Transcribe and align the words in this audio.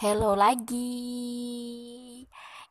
Hello 0.00 0.32
lagi. 0.32 0.96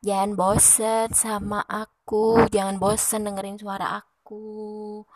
Jangan 0.02 0.34
bosen 0.34 1.14
sama 1.14 1.62
aku, 1.62 2.50
jangan 2.50 2.82
bosen 2.82 3.22
dengerin 3.22 3.54
suara 3.54 4.02
aku. 4.02 5.06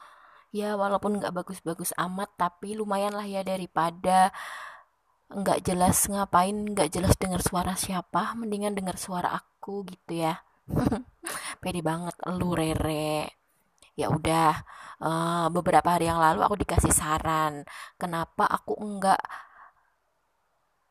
Ya 0.54 0.78
walaupun 0.78 1.18
nggak 1.18 1.34
bagus-bagus 1.34 1.90
amat, 1.98 2.30
tapi 2.38 2.78
lumayan 2.78 3.18
lah 3.18 3.26
ya 3.26 3.42
daripada 3.42 4.30
nggak 5.26 5.66
jelas 5.66 6.06
ngapain, 6.06 6.54
nggak 6.54 6.94
jelas 6.94 7.18
denger 7.18 7.42
suara 7.42 7.74
siapa, 7.74 8.38
mendingan 8.38 8.78
denger 8.78 8.94
suara 8.94 9.34
aku 9.34 9.82
gitu 9.82 10.22
ya. 10.22 10.38
Pede 11.66 11.82
banget 11.82 12.14
lu 12.30 12.54
Rere. 12.54 13.26
Ya 13.98 14.06
udah, 14.14 14.54
eh, 15.02 15.46
beberapa 15.50 15.98
hari 15.98 16.06
yang 16.06 16.22
lalu 16.22 16.46
aku 16.46 16.62
dikasih 16.62 16.94
saran, 16.94 17.66
kenapa 17.98 18.46
aku 18.46 18.78
enggak 18.78 19.18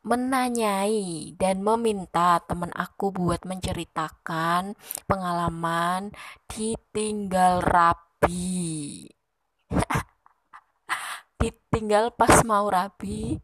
menanyai 0.04 1.32
dan 1.40 1.64
meminta 1.64 2.36
teman 2.44 2.68
aku 2.76 3.08
buat 3.08 3.48
menceritakan 3.48 4.76
pengalaman 5.08 6.12
ditinggal 6.44 7.64
rapi. 7.64 9.08
ditinggal 11.40 12.12
pas 12.14 12.44
mau 12.44 12.68
rapi, 12.68 13.40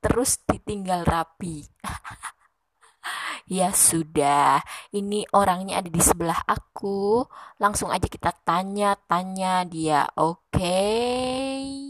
terus 0.00 0.40
ditinggal 0.48 1.04
rapi. 1.04 1.68
ya 3.60 3.70
sudah, 3.76 4.64
ini 4.96 5.28
orangnya 5.36 5.84
ada 5.84 5.92
di 5.92 6.00
sebelah 6.00 6.42
aku. 6.48 7.28
Langsung 7.60 7.92
aja 7.92 8.08
kita 8.08 8.32
tanya-tanya 8.42 9.68
dia, 9.68 10.08
oke? 10.16 10.40
Okay? 10.50 11.85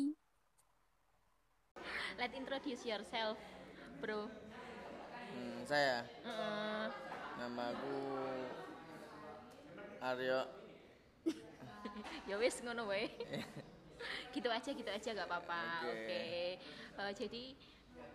Let 2.16 2.32
introduce 2.32 2.80
yourself, 2.88 3.36
bro. 4.00 4.24
Hmm, 5.36 5.60
saya. 5.68 6.00
Uh, 6.24 6.88
Nama 7.36 7.62
aku 7.76 7.96
Aryo. 10.00 10.40
ya 12.28 12.40
wis 12.40 12.56
ngono 12.64 12.88
wae. 12.88 13.12
gitu 14.34 14.48
aja, 14.48 14.70
gitu 14.72 14.88
aja 14.88 15.08
gak 15.12 15.28
apa-apa. 15.28 15.92
Oke. 15.92 15.92
Oke. 15.92 16.20
Eh, 17.04 17.12
jadi 17.20 17.44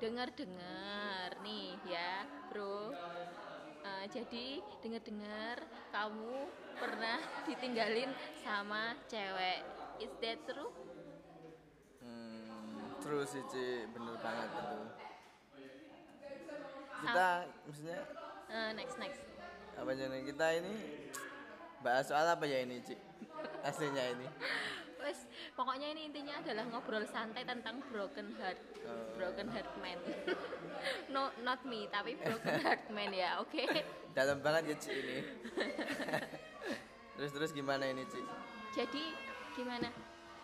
dengar-dengar 0.01 1.37
nih 1.45 1.77
ya, 1.85 2.25
bro. 2.49 2.97
Eh, 3.85 4.05
jadi 4.09 4.65
dengar-dengar 4.81 5.61
kamu 5.93 6.49
pernah 6.81 7.21
ditinggalin 7.45 8.09
sama 8.41 8.97
cewek. 9.05 9.61
Is 10.01 10.09
that 10.25 10.41
true? 10.49 10.73
Terus 13.11 13.27
sih 13.27 13.43
Ci, 13.51 13.91
bener 13.91 14.15
banget 14.23 14.47
itu. 14.55 14.79
Kita 17.03 17.43
maksudnya 17.67 17.99
Eh, 18.47 18.71
next 18.71 18.95
next. 19.03 19.19
apa 19.75 19.91
jadi 19.91 20.23
kita 20.23 20.47
ini 20.63 20.73
bahas 21.83 22.07
soal 22.07 22.23
apa 22.23 22.47
ya 22.47 22.63
ini 22.63 22.79
Ci? 22.79 22.95
Aslinya 23.67 24.15
ini. 24.15 24.27
Wes, 25.03 25.27
pokoknya 25.59 25.91
ini 25.91 26.07
intinya 26.07 26.39
adalah 26.39 26.63
ngobrol 26.71 27.03
santai 27.03 27.43
tentang 27.43 27.83
broken 27.91 28.31
heart. 28.39 28.63
Oh. 28.87 29.11
Broken 29.19 29.51
heart 29.51 29.67
man. 29.83 29.99
no, 31.11 31.35
not 31.43 31.59
me, 31.67 31.91
tapi 31.91 32.15
broken 32.15 32.59
heart 32.63 32.87
man 32.95 33.11
ya, 33.11 33.43
oke? 33.43 33.59
Dalam 34.15 34.39
banget 34.39 34.71
ya 34.71 34.75
Ci 34.79 34.91
ini. 34.95 35.17
terus 37.19 37.35
terus 37.35 37.51
gimana 37.51 37.91
ini 37.91 38.07
Ci? 38.07 38.23
Jadi 38.71 39.03
gimana? 39.59 39.91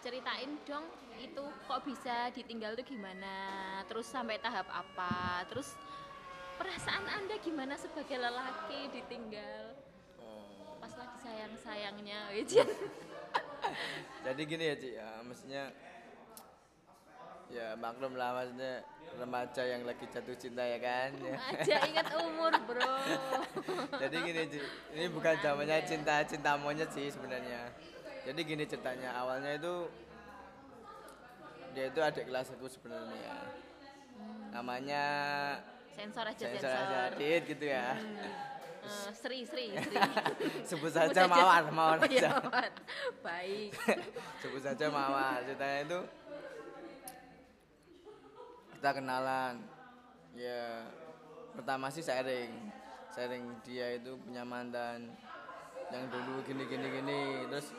Ceritain 0.03 0.59
dong 0.67 0.83
itu 1.17 1.43
kok 1.65 1.81
bisa 1.83 2.29
ditinggal 2.33 2.77
tuh 2.77 2.85
gimana? 2.85 3.35
Terus 3.89 4.07
sampai 4.07 4.37
tahap 4.37 4.69
apa? 4.69 5.43
Terus 5.49 5.73
perasaan 6.57 7.05
Anda 7.09 7.37
gimana 7.41 7.77
sebagai 7.77 8.17
lelaki 8.17 8.89
ditinggal? 8.93 9.77
Oh. 10.21 10.77
Pas 10.81 10.93
lagi 10.93 11.17
sayang-sayangnya, 11.21 12.19
Wijen. 12.33 12.69
Jadi 14.25 14.41
gini 14.45 14.63
ya 14.69 14.75
Ci, 14.77 14.89
ya, 14.95 15.09
maksudnya 15.25 15.63
ya 17.47 17.79
maklum 17.79 18.19
lah 18.19 18.35
maksudnya 18.35 18.83
remaja 19.15 19.63
yang 19.63 19.87
lagi 19.87 20.05
jatuh 20.11 20.35
cinta 20.35 20.61
ya 20.61 20.77
kan. 20.81 21.09
Ya. 21.17 21.35
Aja 21.55 21.75
ingat 21.87 22.07
umur, 22.19 22.53
Bro. 22.67 22.95
Jadi 24.03 24.15
gini 24.23 24.41
Ci, 24.51 24.59
ini 24.93 25.05
bukan 25.09 25.35
zamannya 25.41 25.81
cinta 25.87 26.21
cinta 26.27 26.59
monyet 26.59 26.89
sih 26.91 27.09
sebenarnya. 27.09 27.71
Jadi 28.27 28.39
gini 28.43 28.63
ceritanya 28.67 29.15
awalnya 29.15 29.55
itu 29.55 29.87
dia 31.77 31.93
itu 31.93 32.01
adik 32.01 32.25
kelas 32.25 32.49
aku 32.57 32.65
sebenarnya. 32.65 33.37
Namanya 34.49 35.05
Sensor 35.93 36.25
aja 36.25 36.45
sensor 36.49 36.73
sensor. 36.73 36.89
aja 36.89 37.01
Dit 37.13 37.43
gitu 37.45 37.65
ya. 37.69 37.93
Eh, 38.81 39.09
Sri, 39.13 39.45
Sri, 39.45 39.77
Sri. 39.77 39.97
Sebut 40.73 40.89
saja 40.89 41.29
mawar, 41.29 41.69
mawar 41.69 42.01
Oh, 42.01 42.09
iya, 42.09 42.33
aja. 42.33 42.41
Mawar. 42.41 42.73
Baik. 43.21 43.77
Sebut 44.41 44.61
saja 44.65 44.85
mawar. 44.89 45.45
Ceritanya 45.45 45.79
itu 45.85 45.99
kita 48.73 48.89
kenalan. 48.97 49.61
Ya 50.33 50.81
pertama 51.53 51.93
sih 51.93 52.01
sharing. 52.01 52.73
Sharing 53.13 53.53
dia 53.61 54.01
itu 54.01 54.17
punya 54.17 54.41
mantan 54.41 55.13
yang 55.93 56.09
dulu 56.09 56.41
gini 56.41 56.65
gini 56.65 56.87
gini 56.89 57.21
terus 57.53 57.69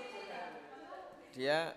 dia 1.34 1.74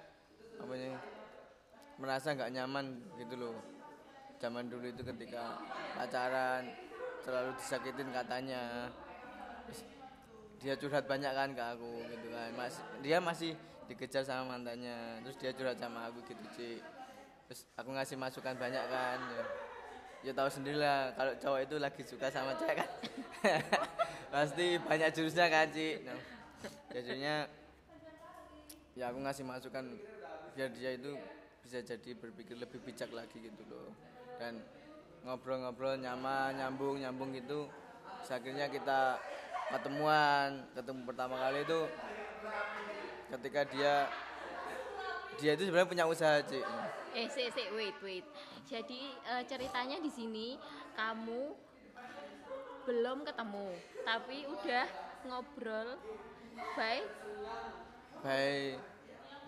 merasa 2.02 2.34
nggak 2.34 2.50
nyaman 2.50 2.98
gitu 3.22 3.38
loh. 3.38 3.56
Zaman 4.42 4.66
dulu 4.66 4.90
itu 4.90 5.06
ketika 5.06 5.62
pacaran 5.94 6.66
terlalu 7.22 7.54
disakitin 7.62 8.10
katanya. 8.10 8.90
Dia 10.62 10.78
curhat 10.78 11.06
banyak 11.06 11.30
kan 11.30 11.50
ke 11.54 11.62
aku 11.62 11.94
gitu 12.10 12.28
kan. 12.34 12.50
Mas 12.58 12.82
dia 13.06 13.22
masih 13.22 13.54
dikejar 13.86 14.26
sama 14.26 14.58
mantannya. 14.58 15.22
Terus 15.22 15.38
dia 15.38 15.52
curhat 15.54 15.78
sama 15.78 16.10
aku 16.10 16.26
gitu 16.26 16.46
Ci 16.58 16.70
terus 17.46 17.68
aku 17.78 17.94
ngasih 17.94 18.18
masukan 18.18 18.58
banyak 18.58 18.86
kan. 18.90 19.20
Ya, 19.22 19.44
ya 20.26 20.32
tahu 20.34 20.50
sendirilah 20.50 21.14
kalau 21.14 21.34
cowok 21.38 21.60
itu 21.70 21.76
lagi 21.78 22.02
suka 22.02 22.28
sama 22.34 22.58
cewek 22.58 22.82
kan. 22.82 22.90
Pasti 24.34 24.82
banyak 24.82 25.10
jurusnya 25.14 25.46
kan 25.54 25.70
Ci 25.70 26.02
nah, 26.02 26.18
jadinya 26.94 27.46
ya 28.96 29.10
aku 29.10 29.20
ngasih 29.24 29.46
masukan 29.48 29.86
biar 30.54 30.70
dia 30.76 31.00
itu 31.00 31.16
bisa 31.62 31.80
jadi 31.82 32.12
berpikir 32.18 32.58
lebih 32.58 32.82
bijak 32.84 33.10
lagi 33.14 33.38
gitu 33.38 33.64
loh 33.70 33.94
dan 34.42 34.58
ngobrol-ngobrol 35.22 35.96
nyaman 36.02 36.58
nyambung 36.58 36.98
nyambung 36.98 37.32
gitu 37.38 37.70
akhirnya 38.32 38.72
kita 38.72 39.20
ketemuan 39.72 40.66
ketemu 40.72 41.02
pertama 41.04 41.36
kali 41.36 41.68
itu 41.68 41.82
ketika 43.32 43.62
dia 43.70 43.94
dia 45.40 45.52
itu 45.56 45.68
sebenarnya 45.68 45.90
punya 45.90 46.06
usaha 46.08 46.40
Ci 46.44 46.62
Eh, 47.12 47.28
si, 47.28 47.44
si, 47.52 47.68
wait, 47.76 47.92
wait. 48.00 48.24
Jadi 48.64 49.12
eh, 49.12 49.44
ceritanya 49.44 50.00
di 50.00 50.08
sini 50.08 50.56
kamu 50.96 51.52
belum 52.88 53.28
ketemu, 53.28 53.68
tapi 54.08 54.48
udah 54.48 54.88
ngobrol 55.28 56.00
by 56.72 57.04
by 58.24 58.80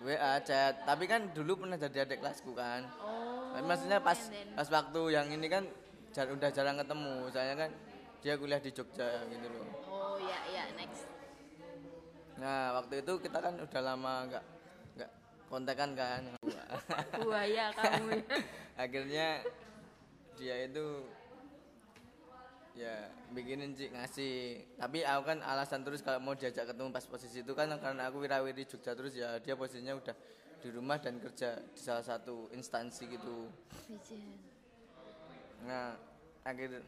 WA 0.00 0.34
chat 0.40 0.82
tapi 0.82 1.04
kan 1.04 1.30
dulu 1.30 1.62
pernah 1.62 1.76
jadi 1.76 2.02
adik 2.02 2.18
kelasku 2.18 2.50
kan 2.52 2.82
oh. 2.98 3.54
Maksudnya 3.54 4.02
pas 4.02 4.18
then- 4.18 4.50
pas 4.52 4.66
waktu 4.66 5.00
yang 5.10 5.30
ini 5.30 5.46
kan 5.46 5.62
jar, 6.10 6.26
udah 6.26 6.50
jarang 6.50 6.74
ketemu 6.74 7.30
soalnya 7.30 7.56
kan 7.66 7.70
dia 8.18 8.34
kuliah 8.34 8.58
di 8.58 8.70
Jogja 8.70 9.06
gitu 9.28 9.46
loh 9.46 9.66
Oh 9.84 10.16
ya 10.18 10.38
ya 10.48 10.64
next. 10.74 11.06
nah 12.34 12.74
waktu 12.74 12.98
itu 13.00 13.12
kita 13.20 13.38
kan 13.38 13.54
udah 13.54 13.80
lama 13.84 14.26
nggak 14.26 14.44
nggak 14.96 15.10
kontekan 15.46 15.90
kan 15.94 16.22
Buaya 17.14 17.70
kamu 17.72 18.10
ya. 18.18 18.36
akhirnya 18.82 19.28
dia 20.34 20.56
itu 20.66 20.86
ya 22.74 23.06
bikinin 23.30 23.74
cik 23.78 23.94
ngasih 23.94 24.34
tapi 24.74 25.06
aku 25.06 25.22
kan 25.30 25.38
alasan 25.46 25.86
terus 25.86 26.02
kalau 26.02 26.18
mau 26.18 26.34
diajak 26.34 26.66
ketemu 26.66 26.90
pas 26.90 27.06
posisi 27.06 27.46
itu 27.46 27.54
kan 27.54 27.70
karena 27.78 28.10
aku 28.10 28.26
wirawiri 28.26 28.66
Jogja 28.66 28.98
terus 28.98 29.14
ya 29.14 29.38
dia 29.38 29.54
posisinya 29.54 29.94
udah 29.94 30.16
di 30.58 30.68
rumah 30.74 30.98
dan 30.98 31.20
kerja 31.22 31.60
di 31.60 31.78
salah 31.78 32.02
satu 32.02 32.50
instansi 32.50 33.04
gitu 33.06 33.46
Wijen. 33.92 34.54
Nah, 35.64 35.96
akhir 36.44 36.84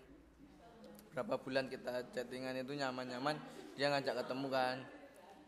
berapa 1.16 1.40
bulan 1.40 1.68
kita 1.72 2.12
chattingan 2.12 2.60
itu 2.60 2.76
nyaman-nyaman, 2.76 3.40
dia 3.72 3.88
ngajak 3.88 4.20
ketemu 4.24 4.46
kan. 4.52 4.76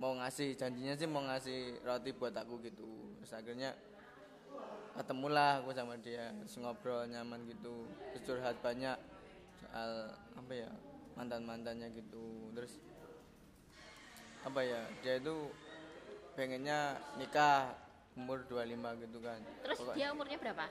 Mau 0.00 0.16
ngasih, 0.16 0.56
janjinya 0.56 0.94
sih 0.96 1.08
mau 1.10 1.20
ngasih 1.26 1.84
roti 1.84 2.10
buat 2.16 2.32
aku 2.32 2.62
gitu. 2.64 3.12
Terus 3.20 3.32
akhirnya 3.36 3.70
ketemulah 4.96 5.60
aku 5.60 5.76
sama 5.76 6.00
dia, 6.00 6.32
terus 6.40 6.56
ngobrol 6.56 7.04
nyaman 7.04 7.44
gitu. 7.50 7.84
Terus 8.14 8.22
curhat 8.24 8.56
banyak 8.64 8.96
soal 9.68 9.92
apa 10.34 10.52
ya, 10.54 10.70
mantan-mantannya 11.14 11.92
gitu. 11.92 12.48
Terus 12.56 12.80
apa 14.42 14.60
ya, 14.64 14.80
dia 15.04 15.20
itu 15.20 15.52
pengennya 16.32 16.96
nikah 17.14 17.76
umur 18.14 18.42
25 18.44 18.64
gitu 19.02 19.18
kan. 19.20 19.40
Terus 19.62 19.76
Pokok- 19.78 19.94
dia 19.94 20.08
umurnya 20.10 20.38
berapa? 20.38 20.66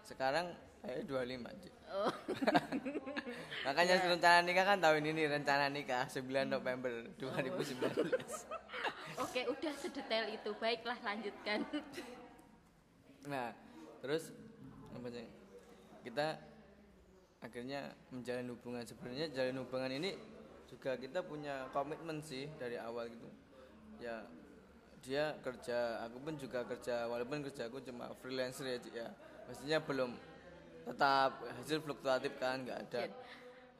sekarang 0.00 0.50
saya 0.82 1.06
25 1.06 1.46
Cik. 1.60 1.74
Oh. 1.86 2.10
makanya 3.66 3.94
rencana 4.02 4.42
nikah 4.42 4.64
kan 4.64 4.78
tahun 4.80 5.06
ini 5.06 5.22
rencana 5.28 5.70
nikah 5.70 6.08
9 6.08 6.26
November 6.46 6.90
2019 7.14 8.10
Oke, 9.22 9.44
udah 9.46 9.72
sedetail 9.76 10.32
itu. 10.32 10.50
Baiklah, 10.56 10.98
lanjutkan. 10.98 11.62
nah 13.22 13.52
terus 14.00 14.32
apa 14.90 15.08
sih 15.12 15.26
kita 16.02 16.40
akhirnya 17.40 17.92
menjalin 18.12 18.48
hubungan. 18.52 18.84
Sebenarnya 18.84 19.32
jalin 19.32 19.58
hubungan 19.64 19.90
ini 19.92 20.16
juga 20.68 20.94
kita 20.94 21.24
punya 21.24 21.66
komitmen 21.74 22.20
sih 22.22 22.46
dari 22.60 22.76
awal 22.78 23.08
gitu. 23.10 23.28
Ya 24.00 24.24
dia 25.00 25.32
kerja 25.40 26.04
aku 26.04 26.20
pun 26.20 26.36
juga 26.36 26.60
kerja 26.68 27.08
walaupun 27.08 27.40
kerja 27.48 27.72
aku 27.72 27.80
cuma 27.80 28.12
freelancer 28.20 28.68
ya 28.68 28.78
Cik, 28.78 28.94
ya. 28.94 29.08
Maksudnya 29.48 29.78
belum 29.80 30.10
tetap 30.84 31.40
hasil 31.60 31.80
fluktuatif 31.84 32.36
kan 32.40 32.64
nggak 32.64 32.78
ada 32.88 33.00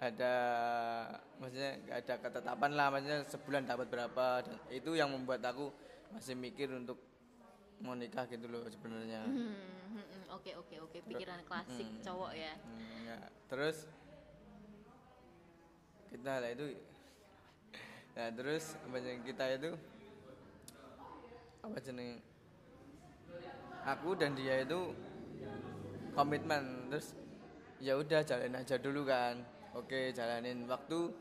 ada 0.01 0.35
maksudnya 1.37 1.77
nggak 1.85 1.97
ada 2.05 2.15
ketetapan 2.25 2.71
lah. 2.73 2.87
Maksudnya 2.89 3.19
sebulan 3.29 3.63
dapat 3.69 3.87
berapa 3.93 4.27
dan 4.49 4.57
itu 4.73 4.97
yang 4.97 5.13
membuat 5.13 5.45
aku 5.45 5.69
masih 6.11 6.35
mikir 6.35 6.73
untuk 6.73 7.10
mau 7.81 7.97
nikah 7.97 8.29
gitu 8.29 8.47
loh 8.49 8.65
sebenarnya 8.69 9.25
Hmm, 9.25 9.57
hmm, 9.97 10.05
hmm. 10.05 10.25
Oke, 10.37 10.53
oke, 10.57 10.77
oke. 10.85 10.99
Pikiran 11.05 11.41
klasik 11.49 11.89
cowok 12.05 12.33
ya. 12.37 12.55
Hmm, 12.61 13.09
ya. 13.09 13.19
terus 13.51 13.89
kita 16.11 16.43
lah 16.43 16.51
itu 16.51 16.67
nah 18.19 18.29
terus 18.35 18.75
apa 18.75 18.99
kita 19.23 19.45
itu 19.55 19.71
apa 21.63 21.79
jeneng 21.79 22.19
aku 23.87 24.19
dan 24.19 24.35
dia 24.35 24.67
itu 24.67 24.91
komitmen 26.13 26.91
terus 26.91 27.15
ya 27.79 27.95
udah 27.95 28.27
jalanin 28.27 28.59
aja 28.59 28.77
dulu 28.77 29.07
kan 29.07 29.39
oke 29.73 30.11
jalanin 30.11 30.67
waktu 30.67 31.15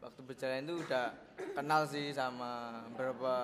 waktu 0.00 0.20
berjalan 0.24 0.64
itu 0.64 0.74
udah 0.88 1.12
kenal 1.52 1.84
sih 1.84 2.08
sama 2.16 2.82
berapa 2.96 3.34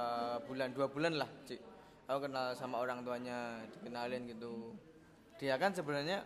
bulan 0.49 0.73
dua 0.73 0.89
bulan 0.89 1.21
lah 1.21 1.31
cik 1.45 1.74
aku 2.05 2.29
kenal 2.29 2.53
sama 2.53 2.77
orang 2.81 3.01
tuanya 3.01 3.65
dikenalin 3.77 4.29
gitu. 4.29 4.77
Dia 5.41 5.57
kan 5.57 5.73
sebenarnya 5.73 6.25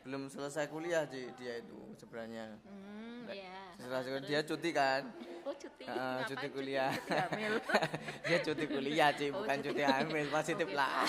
belum 0.00 0.32
selesai 0.32 0.72
kuliah 0.72 1.04
cik 1.04 1.36
dia 1.36 1.60
itu 1.60 1.76
sebenarnya. 2.00 2.56
Hmm, 2.64 3.28
ya. 3.28 3.76
setelah 3.76 4.00
dia 4.24 4.40
cuti 4.40 4.70
kan? 4.72 5.12
Oh, 5.44 5.52
cuti. 5.52 5.84
Ngapain 5.84 6.24
cuti 6.24 6.46
kuliah. 6.48 6.92
Cuti 6.96 7.20
hamil. 7.20 7.52
dia 8.26 8.38
cuti 8.40 8.64
kuliah 8.64 9.08
cik 9.12 9.30
Oh, 9.36 9.44
bukan 9.44 9.56
cuti. 9.60 9.68
cuti 9.76 9.82
hamil 9.84 10.26
positif 10.32 10.68
lah. 10.72 11.04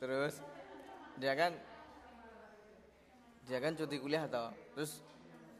Terus 0.00 0.34
dia 1.16 1.32
kan 1.32 1.52
dia 3.48 3.58
kan 3.64 3.72
cuti 3.72 3.96
kuliah 3.96 4.28
toh. 4.28 4.52
Terus 4.76 5.00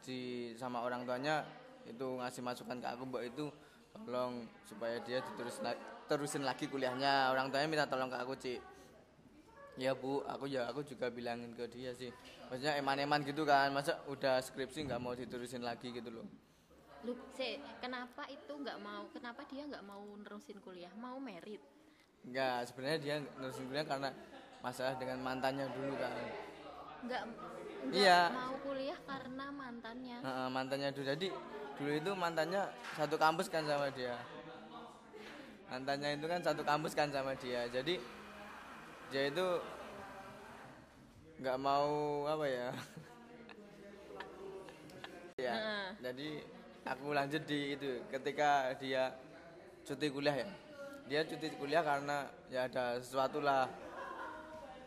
di 0.05 0.53
sama 0.61 0.85
orang 0.85 1.09
tuanya 1.09 1.49
itu 1.89 2.21
ngasih 2.21 2.45
masukan 2.45 2.79
ke 2.79 2.87
aku 2.87 3.03
mbak 3.09 3.33
itu 3.33 3.49
tolong 3.93 4.49
supaya 4.65 4.97
dia 5.05 5.21
diterus 5.21 5.61
terusin 6.09 6.43
lagi 6.43 6.67
kuliahnya 6.67 7.33
orang 7.33 7.53
tuanya 7.53 7.69
minta 7.69 7.87
tolong 7.87 8.09
ke 8.09 8.19
aku 8.19 8.35
cik 8.37 8.61
ya 9.81 9.97
bu 9.97 10.21
aku 10.29 10.49
ya 10.49 10.69
aku 10.69 10.85
juga 10.85 11.09
bilangin 11.09 11.53
ke 11.57 11.65
dia 11.69 11.97
sih 11.97 12.13
maksudnya 12.49 12.77
eman-eman 12.77 13.25
gitu 13.25 13.49
kan 13.49 13.73
masa 13.73 14.01
udah 14.09 14.41
skripsi 14.41 14.85
nggak 14.85 15.01
mau 15.01 15.17
diterusin 15.17 15.65
lagi 15.65 15.89
gitu 15.93 16.13
loh 16.13 16.29
Lu, 17.03 17.19
se, 17.35 17.59
kenapa 17.83 18.31
itu 18.31 18.55
nggak 18.55 18.79
mau? 18.79 19.11
Kenapa 19.11 19.43
dia 19.51 19.67
nggak 19.67 19.83
mau 19.83 20.07
nerusin 20.23 20.63
kuliah? 20.63 20.95
Mau 20.95 21.19
merit? 21.19 21.59
Enggak, 22.23 22.71
sebenarnya 22.71 22.99
dia 23.03 23.17
nerusin 23.43 23.67
kuliah 23.67 23.83
karena 23.83 24.15
masalah 24.63 24.95
dengan 24.95 25.19
mantannya 25.19 25.67
dulu 25.75 25.99
kan. 25.99 26.15
Nggak, 27.03 27.23
Iya. 27.91 28.31
mau 28.31 28.55
kuliah 28.63 28.99
karena 29.03 29.47
mantannya. 29.51 30.17
Heeh, 30.23 30.47
mantannya 30.55 30.89
dulu. 30.95 31.07
Jadi 31.11 31.29
dulu 31.75 31.91
itu 31.99 32.11
mantannya 32.15 32.63
satu 32.95 33.19
kampus 33.19 33.51
kan 33.51 33.67
sama 33.67 33.91
dia. 33.91 34.15
Mantannya 35.67 36.15
itu 36.15 36.27
kan 36.31 36.41
satu 36.45 36.63
kampus 36.63 36.95
kan 36.95 37.11
sama 37.11 37.35
dia. 37.35 37.67
Jadi 37.75 37.99
dia 39.11 39.23
itu 39.29 39.47
nggak 41.43 41.59
mau 41.59 42.23
apa 42.31 42.47
ya? 42.47 42.69
ya. 45.43 45.55
Jadi 45.99 46.29
aku 46.87 47.07
lanjut 47.11 47.43
di 47.43 47.75
itu 47.75 47.99
ketika 48.15 48.79
dia 48.79 49.11
cuti 49.83 50.07
kuliah 50.07 50.47
ya. 50.47 50.49
Dia 51.11 51.21
cuti 51.27 51.51
kuliah 51.59 51.83
karena 51.83 52.31
ya 52.47 52.71
ada 52.71 53.03
sesuatu 53.03 53.43
lah 53.43 53.67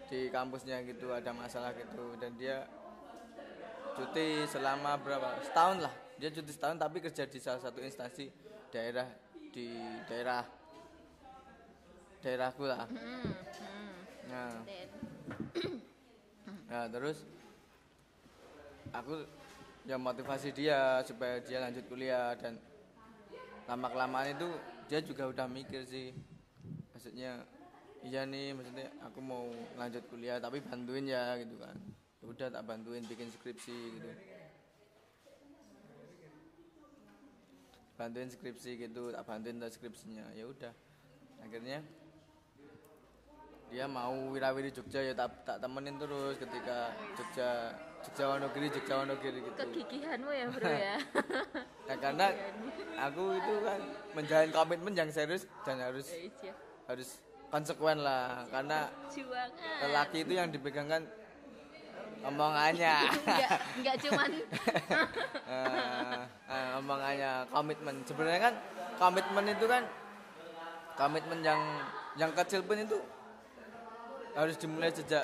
di 0.06 0.30
kampusnya 0.30 0.86
gitu 0.86 1.12
ada 1.12 1.32
masalah 1.34 1.74
gitu. 1.74 2.14
Dan 2.22 2.38
dia 2.38 2.66
cuti 3.96 4.46
selama 4.50 5.00
berapa? 5.02 5.42
Setahun 5.42 5.78
lah. 5.86 5.94
Dia 6.16 6.30
cuti 6.32 6.52
setahun 6.52 6.78
tapi 6.80 6.98
kerja 7.04 7.24
di 7.28 7.40
salah 7.42 7.62
satu 7.62 7.84
instansi 7.84 8.30
daerah 8.72 9.08
di 9.56 9.72
daerah 10.10 10.44
daerahku 12.20 12.64
lah. 12.66 12.90
Hmm, 12.90 13.24
hmm. 13.30 13.92
nah, 14.28 14.52
nah 16.70 16.86
terus 16.90 17.24
aku 18.92 19.24
ya 19.86 19.96
motivasi 20.02 20.50
dia 20.50 21.06
supaya 21.06 21.38
dia 21.40 21.62
lanjut 21.62 21.86
kuliah 21.86 22.34
dan 22.36 22.58
lama 23.70 23.88
kelamaan 23.90 24.34
itu 24.34 24.50
dia 24.90 25.00
juga 25.02 25.30
udah 25.30 25.48
mikir 25.50 25.86
sih. 25.86 26.12
Maksudnya 26.94 27.46
iya 28.06 28.22
nih 28.24 28.54
maksudnya 28.54 28.88
aku 29.02 29.20
mau 29.20 29.50
lanjut 29.76 30.06
kuliah 30.08 30.38
tapi 30.38 30.62
bantuin 30.62 31.06
ya 31.06 31.36
gitu 31.42 31.58
kan. 31.58 31.74
Ya 32.22 32.26
udah 32.26 32.48
tak 32.50 32.64
bantuin 32.64 33.04
bikin 33.04 33.30
skripsi 33.30 33.74
gitu. 33.98 34.10
Bantuin 37.96 38.28
skripsi 38.28 38.72
gitu 38.78 39.10
tak 39.10 39.24
bantuin 39.24 39.58
tak 39.58 39.72
skripsinya. 39.72 40.26
Ya 40.36 40.46
udah. 40.46 40.74
Akhirnya 41.42 41.80
dia 43.66 43.90
mau 43.90 44.14
wirawiri 44.30 44.70
Jogja 44.70 45.02
ya 45.02 45.14
tak 45.18 45.42
tak 45.42 45.58
temenin 45.58 45.98
terus 45.98 46.38
ketika 46.38 46.94
Jogja 47.18 47.74
Jogja 48.06 48.26
Wonogiri 48.30 48.68
Jogja 48.70 48.94
Wonogiri 49.02 49.40
gitu. 49.42 49.58
Kegigihanmu 49.58 50.32
ya 50.32 50.46
bro 50.54 50.70
ya. 50.70 50.98
Nah, 51.86 51.98
karena 52.02 52.34
aku 52.98 53.38
itu 53.38 53.54
kan 53.62 53.78
menjalin 54.18 54.50
komitmen 54.50 54.94
yang 54.98 55.10
serius 55.14 55.46
dan 55.62 55.78
harus 55.78 56.10
Iya. 56.10 56.50
harus 56.90 57.22
konsekuen 57.48 58.00
lah 58.00 58.44
karena 58.48 58.90
Juangan. 59.08 59.78
lelaki 59.82 60.18
itu 60.22 60.34
yang 60.34 60.50
dipegangkan 60.50 61.02
omongannya 62.22 62.96
Enggak, 63.26 63.52
enggak 63.78 63.96
cuman 64.02 64.30
Eh, 65.46 66.20
eh, 66.50 66.70
omongannya 66.76 67.32
komitmen 67.48 67.96
sebenarnya 68.02 68.42
kan 68.42 68.54
komitmen 68.96 69.46
itu 69.48 69.66
kan 69.66 69.84
komitmen 70.96 71.40
yang 71.42 71.62
yang 72.16 72.32
kecil 72.34 72.66
pun 72.66 72.76
itu 72.76 72.98
harus 74.34 74.58
dimulai 74.58 74.90
sejak 74.90 75.24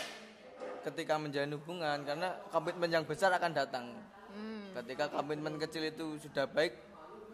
ketika 0.82 1.14
menjalin 1.16 1.54
hubungan 1.54 2.02
karena 2.02 2.38
komitmen 2.48 2.90
yang 2.90 3.04
besar 3.04 3.30
akan 3.32 3.52
datang 3.52 3.86
Hmm. 4.32 4.72
ketika 4.80 5.12
komitmen 5.12 5.60
kecil 5.60 5.84
itu 5.84 6.16
sudah 6.16 6.48
baik 6.48 6.72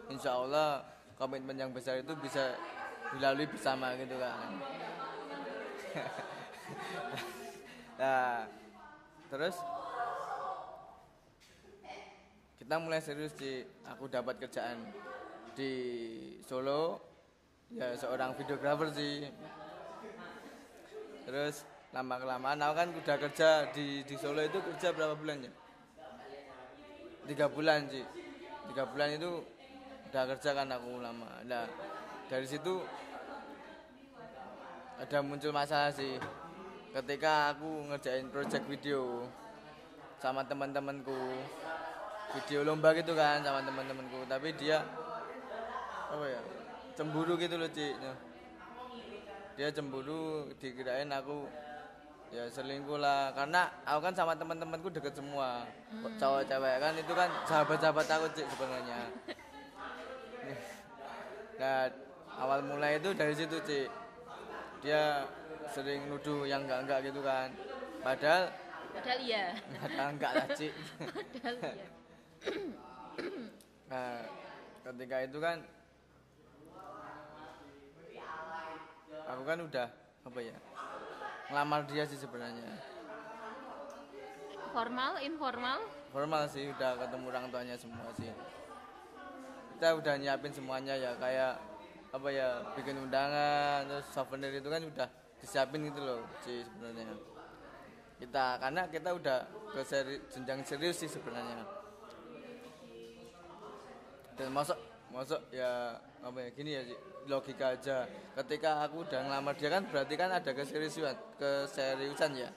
insya 0.09 0.33
Allah 0.33 0.81
komitmen 1.13 1.53
yang 1.53 1.69
besar 1.69 2.01
itu 2.01 2.09
bisa 2.17 2.57
dilalui 3.15 3.47
bersama 3.47 3.95
gitu 3.95 4.15
kan. 4.19 4.51
Nah 7.97 8.45
terus? 9.33 9.57
Kita 12.61 12.77
mulai 12.77 13.01
serius 13.01 13.33
di 13.33 13.65
aku 13.89 14.05
dapat 14.05 14.37
kerjaan 14.37 14.85
di 15.57 15.71
Solo. 16.45 17.01
Ya 17.73 17.97
seorang 17.99 18.37
videografer 18.37 18.93
sih 18.95 19.27
terus 21.27 21.67
lama 21.91 22.15
kelamaan 22.15 22.63
aku 22.63 22.73
kan 22.79 22.89
udah 22.95 23.17
kerja 23.27 23.49
di 23.75 23.99
di 24.07 24.15
Solo 24.15 24.39
itu 24.39 24.63
kerja 24.63 24.95
berapa 24.95 25.11
bulan 25.19 25.43
ya 25.43 25.51
tiga 27.27 27.51
bulan 27.51 27.91
sih 27.91 28.07
tiga 28.71 28.87
bulan 28.87 29.19
itu 29.19 29.43
udah 30.07 30.23
kerja 30.31 30.49
kan 30.55 30.71
aku 30.71 31.03
lama. 31.03 31.27
Nah 31.43 31.67
dari 32.27 32.43
situ 32.43 32.83
ada 34.99 35.17
muncul 35.23 35.51
masalah 35.55 35.91
sih. 35.95 36.19
Ketika 36.91 37.55
aku 37.55 37.87
ngerjain 37.87 38.27
project 38.33 38.65
video 38.67 39.23
sama 40.17 40.43
teman-temanku 40.43 41.15
video 42.35 42.65
lomba 42.67 42.91
gitu 42.97 43.13
kan 43.13 43.39
sama 43.45 43.61
teman-temanku 43.63 44.25
tapi 44.25 44.51
dia 44.57 44.81
apa 46.09 46.25
ya 46.25 46.41
cemburu 46.99 47.39
gitu 47.39 47.55
loh 47.55 47.69
cik. 47.71 47.95
Dia 49.55 49.69
cemburu 49.71 50.51
dikirain 50.59 51.07
aku 51.13 51.47
ya 52.33 52.49
selingkuh 52.51 52.99
lah. 52.99 53.31
Karena 53.31 53.71
aku 53.87 53.99
kan 54.03 54.13
sama 54.17 54.33
teman-temanku 54.35 54.91
deket 54.91 55.15
semua. 55.15 55.63
Cowok 56.19 56.43
cewek 56.43 56.75
kan 56.81 56.93
itu 56.97 57.13
kan 57.15 57.29
sahabat-sahabat 57.47 58.07
aku 58.11 58.27
cik 58.35 58.47
sebenarnya. 58.51 58.99
Nah 61.57 61.89
awal 62.37 62.59
mulai 62.63 63.01
itu 63.01 63.09
dari 63.17 63.33
situ 63.33 63.57
cik. 63.61 63.89
Dia 64.85 65.25
sering 65.73 66.07
nuduh 66.07 66.45
yang 66.45 66.63
enggak 66.63 66.85
enggak 66.85 66.99
gitu 67.09 67.19
kan. 67.25 67.49
Padahal 68.05 68.53
padahal 68.93 69.19
iya. 69.21 69.45
Padahal 69.81 70.09
enggak 70.13 70.31
lah 70.37 70.47
Ci. 70.53 70.67
padahal 71.43 71.55
iya. 71.75 71.87
Nah 73.91 74.19
ketika 74.83 75.17
itu 75.23 75.37
kan 75.39 75.57
aku 79.27 79.43
kan 79.43 79.59
udah 79.59 79.87
apa 80.27 80.39
ya 80.39 80.57
ngelamar 81.51 81.81
dia 81.87 82.03
sih 82.03 82.19
sebenarnya. 82.19 82.67
Formal 84.75 85.23
informal? 85.23 85.79
Formal 86.11 86.43
sih 86.51 86.69
udah 86.69 86.99
ketemu 86.99 87.25
orang 87.31 87.45
tuanya 87.49 87.75
semua 87.79 88.11
sih. 88.19 88.29
Kita 89.77 89.95
udah 89.95 90.13
nyiapin 90.19 90.51
semuanya 90.51 90.93
ya 90.99 91.15
kayak 91.15 91.55
apa 92.17 92.33
ya 92.33 92.65
bikin 92.73 92.97
undangan 92.97 93.85
terus 93.85 94.09
souvenir 94.09 94.49
itu 94.57 94.65
kan 94.65 94.81
udah 94.81 95.07
disiapin 95.37 95.85
gitu 95.85 96.01
loh 96.01 96.25
sih 96.41 96.65
sebenarnya. 96.65 97.13
Kita 98.17 98.57
karena 98.57 98.81
kita 98.89 99.09
udah 99.13 99.39
ke 99.69 99.81
seri, 99.85 100.17
jenjang 100.33 100.65
serius 100.65 100.97
sih 100.97 101.05
sebenarnya. 101.05 101.61
Dan 104.33 104.49
masuk 104.49 104.77
masuk 105.13 105.37
ya 105.53 106.01
apa 106.25 106.37
ya 106.41 106.49
gini 106.57 106.71
ya 106.73 106.81
logika 107.29 107.77
aja. 107.77 108.09
Ketika 108.33 108.81
aku 108.81 109.05
udah 109.05 109.21
ngelamar 109.21 109.53
dia 109.53 109.69
kan 109.69 109.85
berarti 109.85 110.13
kan 110.17 110.33
ada 110.33 110.49
keseriusan 110.49 111.13
keseriusan 111.37 112.33
ya. 112.33 112.49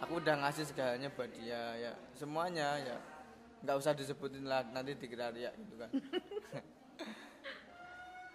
Aku 0.00 0.16
udah 0.16 0.40
ngasih 0.40 0.64
segalanya 0.64 1.12
buat 1.12 1.28
dia 1.36 1.76
ya. 1.76 1.92
Semuanya 2.16 2.80
ya. 2.80 2.96
Nggak 3.60 3.76
usah 3.76 3.92
disebutin 3.92 4.48
lah 4.48 4.64
nanti 4.72 4.96
dikira 4.96 5.28
ria 5.28 5.52
gitu 5.52 5.76
kan 5.76 5.92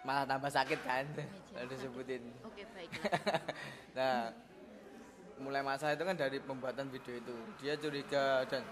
malah 0.06 0.22
tambah 0.22 0.46
sakit 0.46 0.80
kan? 0.86 1.04
Kalau 1.50 1.66
disebutin. 1.66 2.22
Oke 2.46 2.62
baik 2.70 2.90
nah 3.98 4.30
mulai 5.42 5.60
masalah 5.60 5.98
itu 5.98 6.04
kan 6.06 6.16
dari 6.16 6.38
pembuatan 6.38 6.86
video 6.88 7.18
itu. 7.18 7.36
Dia 7.58 7.74
curiga 7.74 8.46
dan 8.46 8.62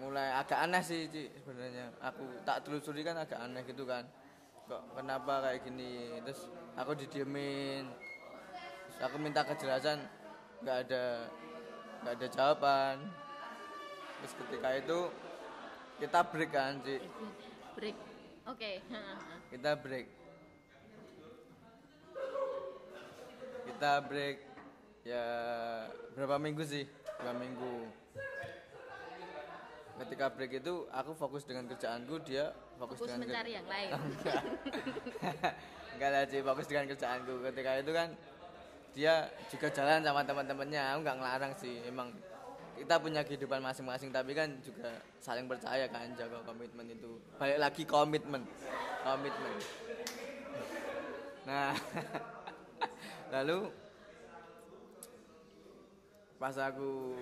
mulai 0.00 0.32
agak 0.34 0.58
aneh 0.64 0.82
sih 0.82 1.06
Ci, 1.12 1.28
sebenarnya. 1.44 1.92
Aku 2.00 2.24
tak 2.48 2.64
telusuri 2.64 3.04
kan 3.04 3.20
agak 3.20 3.38
aneh 3.38 3.62
gitu 3.68 3.84
kan. 3.84 4.08
Kok 4.66 4.96
kenapa 4.96 5.44
kayak 5.44 5.68
gini? 5.68 6.16
Terus 6.24 6.48
aku 6.74 6.96
didiemin. 6.96 7.92
Terus 8.88 8.98
aku 9.04 9.16
minta 9.20 9.44
kejelasan 9.44 10.00
nggak 10.64 10.78
ada 10.88 11.04
nggak 12.02 12.14
ada 12.18 12.26
jawaban. 12.32 12.96
Terus 14.22 14.34
ketika 14.40 14.68
itu 14.80 14.98
kita 16.00 16.20
break 16.24 16.50
kan 16.50 16.80
Ci. 16.82 16.98
break 17.76 18.11
oke. 18.48 18.72
Kita 19.52 19.70
break. 19.78 20.06
Kita 23.62 23.92
break 24.06 24.36
ya 25.02 25.24
berapa 26.14 26.36
minggu 26.38 26.62
sih? 26.66 26.84
Dua 27.22 27.34
minggu. 27.36 27.74
Ketika 30.02 30.26
break 30.34 30.52
itu 30.64 30.74
aku 30.90 31.12
fokus 31.14 31.46
dengan 31.46 31.70
kerjaanku 31.70 32.16
dia 32.26 32.50
fokus, 32.80 32.98
fokus 32.98 33.14
dengan 33.14 33.28
mencari 33.28 33.52
yang 33.54 33.68
lain. 33.68 33.90
Enggak. 35.94 36.10
Lah 36.10 36.22
sih 36.26 36.40
fokus 36.42 36.66
dengan 36.66 36.84
kerjaanku. 36.90 37.32
Ketika 37.52 37.70
itu 37.78 37.92
kan 37.94 38.08
dia 38.92 39.14
juga 39.52 39.68
jalan 39.70 40.02
sama 40.02 40.20
teman-temannya. 40.26 40.82
Aku 40.96 40.98
nggak 41.06 41.16
ngelarang 41.22 41.52
sih 41.60 41.74
emang 41.86 42.08
kita 42.76 42.94
punya 42.98 43.20
kehidupan 43.22 43.60
masing-masing 43.62 44.10
tapi 44.10 44.32
kan 44.32 44.48
juga 44.64 44.90
saling 45.22 45.46
percaya 45.46 45.86
kan 45.88 46.10
jaga 46.16 46.40
komitmen 46.42 46.88
itu. 46.90 47.20
Balik 47.38 47.58
lagi 47.60 47.82
komitmen 47.86 48.42
komitmen. 49.04 49.54
Nah 51.46 51.72
lalu 53.34 53.70
pas 56.40 56.56
aku 56.58 57.14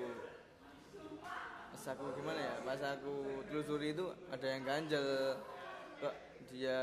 pas 1.70 1.84
aku 1.92 2.04
gimana 2.16 2.40
ya 2.40 2.54
pas 2.64 2.80
aku 2.96 3.44
telusuri 3.48 3.92
itu 3.92 4.06
ada 4.32 4.46
yang 4.46 4.62
ganjel. 4.64 5.36
Kok 6.00 6.14
dia 6.48 6.80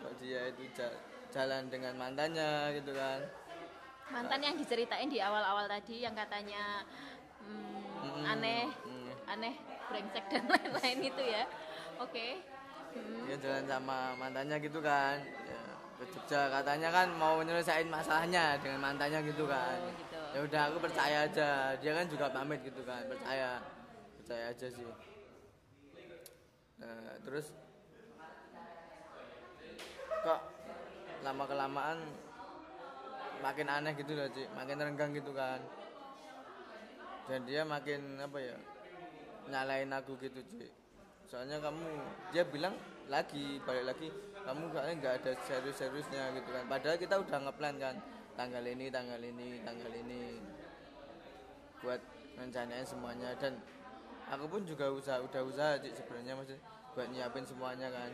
kok 0.00 0.12
dia 0.18 0.40
itu 0.50 0.64
ja- 0.74 1.00
jalan 1.30 1.70
dengan 1.70 1.94
mantannya 1.94 2.74
gitu 2.74 2.90
kan 2.90 3.22
mantan 4.10 4.40
yang 4.42 4.54
diceritain 4.58 5.06
di 5.06 5.22
awal-awal 5.22 5.70
tadi 5.70 6.02
yang 6.02 6.14
katanya 6.14 6.82
hmm, 7.46 8.02
Mm-mm. 8.02 8.24
aneh 8.26 8.66
Mm. 8.84 9.10
aneh 9.30 9.54
brengsek 9.90 10.24
dan 10.30 10.44
lain-lain 10.46 10.98
itu 11.02 11.22
ya. 11.22 11.44
Oke. 11.98 12.42
Hmm, 12.90 13.22
dia 13.26 13.36
jalan 13.38 13.64
sama 13.70 13.98
mantannya 14.18 14.56
gitu 14.62 14.78
kan. 14.82 15.18
Ya, 15.22 15.62
ke 15.98 16.04
Jogja 16.10 16.50
katanya 16.50 16.88
kan 16.90 17.06
mau 17.14 17.38
nyelesain 17.42 17.86
masalahnya 17.86 18.58
dengan 18.58 18.82
mantannya 18.82 19.22
gitu 19.30 19.46
kan. 19.46 19.78
Oh, 19.78 19.94
gitu. 19.94 20.20
ya 20.34 20.38
udah 20.46 20.62
aku 20.70 20.78
percaya 20.82 21.26
aja. 21.26 21.50
Dia 21.78 21.92
kan 21.94 22.06
juga 22.10 22.26
pamit 22.34 22.62
gitu 22.66 22.82
kan 22.82 23.02
percaya. 23.06 23.62
Percaya 24.18 24.44
aja 24.50 24.66
sih. 24.70 24.86
Nah, 26.80 27.14
terus 27.22 27.52
kok 30.24 30.40
lama 31.20 31.44
kelamaan 31.46 31.98
makin 33.40 33.66
aneh 33.66 33.92
gitu 33.96 34.12
loh 34.12 34.28
Ci. 34.30 34.44
makin 34.52 34.76
renggang 34.76 35.10
gitu 35.16 35.32
kan 35.32 35.60
dan 37.26 37.40
dia 37.48 37.62
makin 37.64 38.20
apa 38.20 38.38
ya 38.38 38.56
nyalain 39.48 39.90
aku 39.96 40.14
gitu 40.20 40.40
Ci. 40.44 40.68
soalnya 41.26 41.58
kamu 41.58 41.84
dia 42.30 42.44
bilang 42.44 42.76
lagi 43.08 43.58
balik 43.64 43.96
lagi 43.96 44.08
kamu 44.44 44.62
kayaknya 44.72 44.94
nggak 45.02 45.14
ada 45.24 45.32
serius-seriusnya 45.44 46.22
gitu 46.38 46.50
kan 46.52 46.64
padahal 46.68 46.96
kita 47.00 47.14
udah 47.20 47.38
ngeplan 47.48 47.76
kan 47.80 47.96
tanggal 48.38 48.64
ini 48.64 48.86
tanggal 48.88 49.20
ini 49.20 49.60
tanggal 49.64 49.92
ini 49.92 50.40
buat 51.80 52.00
rencanain 52.36 52.84
semuanya 52.84 53.32
dan 53.40 53.56
aku 54.30 54.46
pun 54.46 54.62
juga 54.68 54.92
usaha 54.92 55.18
udah 55.20 55.42
usaha 55.42 55.72
Ci, 55.80 55.96
sebenarnya 55.96 56.36
masih 56.36 56.58
buat 56.94 57.08
nyiapin 57.08 57.44
semuanya 57.46 57.88
kan 57.88 58.10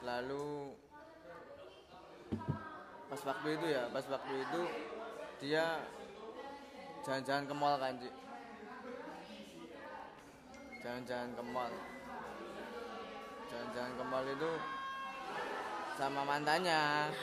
selalu 0.00 0.74
pas 3.14 3.30
waktu 3.30 3.48
itu 3.54 3.66
ya 3.70 3.86
pas 3.94 4.02
waktu 4.10 4.34
itu 4.42 4.60
dia 5.38 5.78
jalan-jalan 7.06 7.46
ke 7.46 7.54
mall 7.54 7.74
kan 7.78 7.94
Ci. 8.02 8.10
jalan-jalan 10.82 11.30
ke 11.30 11.42
mall. 11.46 11.74
Jalan-jalan 13.54 13.92
ke 13.94 14.04
mall 14.10 14.26
itu 14.26 14.50
sama 15.94 16.20
mantannya. 16.26 17.14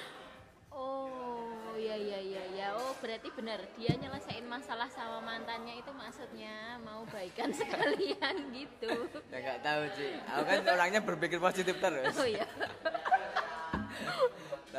Oh 0.71 1.75
ya 1.75 1.99
ya 1.99 2.23
ya 2.23 2.43
ya 2.55 2.67
oh 2.79 2.95
berarti 3.03 3.27
benar. 3.35 3.59
Dia 3.75 3.91
nyelesain 3.99 4.47
masalah 4.47 4.87
sama 4.87 5.19
mantannya 5.19 5.75
itu 5.83 5.91
maksudnya 5.91 6.79
mau 6.87 7.03
baikan 7.11 7.51
sekalian 7.59 8.47
gitu. 8.55 9.11
Ya 9.27 9.37
nggak 9.43 9.59
tahu 9.59 9.83
sih 9.99 10.15
aku 10.23 10.43
kan 10.47 10.59
orangnya 10.71 11.03
berpikir 11.03 11.43
positif 11.43 11.75
terus. 11.83 12.15
Oh 12.15 12.23
ya 12.23 12.47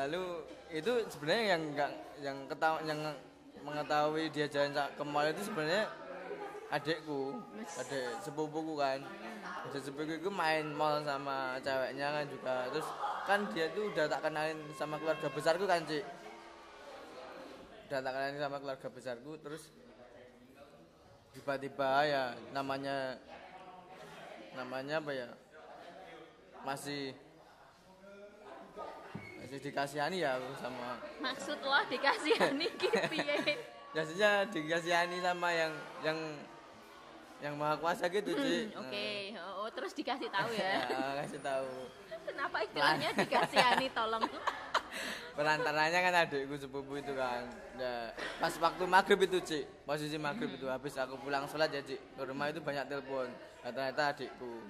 lalu 0.03 0.43
itu 0.75 0.93
sebenarnya 1.07 1.45
yang 1.55 1.63
nggak 1.75 1.91
yang 2.25 2.37
ketahu 2.51 2.77
yang 2.83 3.01
mengetahui 3.63 4.25
dia 4.35 4.47
jalan 4.51 4.75
ke 4.75 5.05
mall 5.07 5.27
itu 5.31 5.43
sebenarnya 5.47 5.87
adikku 6.73 7.39
adik 7.79 8.07
sepupuku 8.25 8.75
kan. 8.75 9.01
Adik 9.69 9.83
sepupuku 9.85 10.19
itu 10.19 10.31
main 10.33 10.67
mall 10.75 10.99
sama 11.07 11.61
ceweknya 11.63 12.09
kan 12.11 12.25
juga. 12.27 12.55
Terus 12.73 12.89
kan 13.23 13.41
dia 13.55 13.71
tuh 13.71 13.93
udah 13.93 14.05
tak 14.11 14.21
kenalin 14.27 14.59
sama 14.75 14.99
keluarga 14.99 15.29
besarku 15.31 15.65
kan 15.69 15.85
cik. 15.87 16.05
Udah 17.87 17.99
tak 18.03 18.13
kenalin 18.17 18.41
sama 18.41 18.57
keluarga 18.59 18.89
besarku 18.91 19.33
terus 19.39 19.63
tiba-tiba 21.33 22.05
ya 22.05 22.37
namanya 22.53 23.17
namanya 24.53 25.01
apa 25.01 25.13
ya 25.17 25.29
masih 26.61 27.17
masih 29.53 29.69
dikasihani 29.69 30.25
ya 30.25 30.41
aku 30.41 30.49
sama 30.57 30.97
maksud 31.21 31.61
lo 31.61 31.77
dikasihani 31.93 32.73
gitu 32.81 32.99
piye? 33.13 33.37
Biasanya 33.93 34.49
dikasihani 34.49 35.21
sama 35.21 35.53
yang 35.53 35.73
yang 36.01 36.17
yang 37.45 37.55
maha 37.61 37.77
kuasa 37.77 38.09
gitu 38.09 38.33
sih 38.33 38.73
Hmm, 38.73 38.81
oke. 38.81 39.07
Oh 39.61 39.69
terus 39.69 39.93
dikasih 39.93 40.33
tahu 40.33 40.49
ya? 40.57 40.89
Kasih 41.21 41.45
tahu. 41.45 41.69
Kenapa 42.25 42.65
istilahnya 42.65 43.13
dikasihani 43.13 43.93
tolong? 43.93 44.25
Perantaranya 45.37 46.01
kan 46.01 46.15
adikku 46.25 46.57
sepupu 46.57 46.97
itu 46.97 47.13
kan. 47.13 47.45
Ya, 47.77 48.17
pas 48.41 48.57
waktu 48.57 48.85
maghrib 48.89 49.21
itu 49.29 49.37
cik 49.37 49.85
posisi 49.85 50.17
maghrib 50.17 50.49
itu. 50.57 50.65
Habis 50.65 50.97
aku 50.97 51.21
pulang 51.21 51.45
sholat 51.45 51.69
ya 51.69 51.85
cik 51.85 52.01
ke 52.17 52.23
rumah 52.25 52.49
itu 52.49 52.65
banyak 52.65 52.89
telepon. 52.89 53.29
Nah, 53.61 53.69
ternyata 53.69 54.17
adikku. 54.17 54.65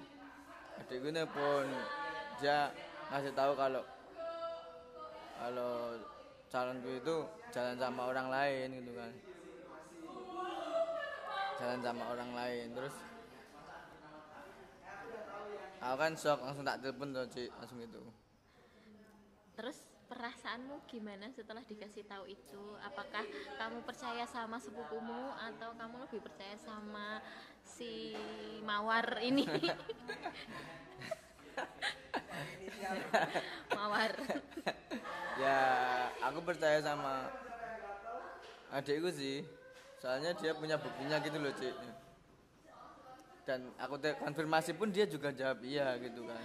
Adikku 0.83 1.07
telepon. 1.15 1.71
Dia 2.43 2.75
ngasih 3.15 3.31
tahu 3.37 3.53
kalau 3.55 3.83
kalau 5.43 5.99
calonku 6.47 7.03
itu 7.03 7.15
jalan 7.51 7.75
sama 7.75 8.07
orang 8.07 8.31
lain 8.31 8.79
gitu 8.79 8.93
kan. 8.95 9.13
Jalan 11.59 11.81
sama 11.83 12.05
orang 12.15 12.31
lain 12.31 12.67
terus 12.79 12.95
aku 15.83 15.97
kan 15.99 16.15
shock 16.15 16.39
langsung 16.47 16.63
tak 16.63 16.79
telepon 16.79 17.11
tuh 17.11 17.27
cik 17.27 17.51
langsung 17.59 17.83
gitu. 17.83 17.99
Terus 19.59 19.79
perasaanmu 20.07 20.87
gimana 20.87 21.27
setelah 21.35 21.67
dikasih 21.67 22.07
tahu 22.07 22.31
itu? 22.31 22.65
Apakah 22.87 23.27
kamu 23.59 23.83
percaya 23.83 24.23
sama 24.31 24.63
sepupumu 24.63 25.35
atau 25.51 25.75
kamu 25.75 26.07
lebih 26.07 26.23
percaya 26.23 26.55
sama 26.63 27.19
si 27.67 28.15
mawar 28.63 29.19
ini 29.27 29.43
mawar. 33.77 34.13
Ya 35.41 35.59
aku 36.23 36.39
percaya 36.45 36.79
sama 36.83 37.31
adikku 38.73 39.11
sih. 39.13 39.45
Soalnya 40.03 40.35
dia 40.35 40.53
punya 40.57 40.77
buktinya 40.81 41.23
gitu 41.23 41.39
loh 41.39 41.53
cik. 41.55 41.75
Dan 43.43 43.71
aku 43.79 43.99
konfirmasi 44.23 44.75
pun 44.75 44.91
dia 44.91 45.07
juga 45.07 45.35
jawab 45.35 45.63
iya 45.63 45.99
gitu 45.99 46.27
kan. 46.27 46.43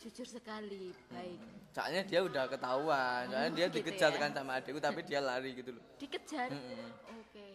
Jujur 0.00 0.26
sekali 0.28 0.92
baik. 1.08 1.40
Soalnya 1.72 2.02
dia 2.04 2.20
udah 2.24 2.44
ketahuan. 2.48 3.24
Soalnya 3.32 3.52
dia 3.52 3.66
gitu 3.68 3.76
dikejar 3.80 4.12
ya. 4.12 4.20
kan 4.20 4.30
sama 4.32 4.60
adikku 4.60 4.80
tapi 4.80 5.00
dia 5.04 5.20
lari 5.20 5.56
gitu 5.56 5.76
loh. 5.76 5.84
Dikejar? 5.96 6.52
Mm-mm. 6.52 6.88
oke. 7.20 7.48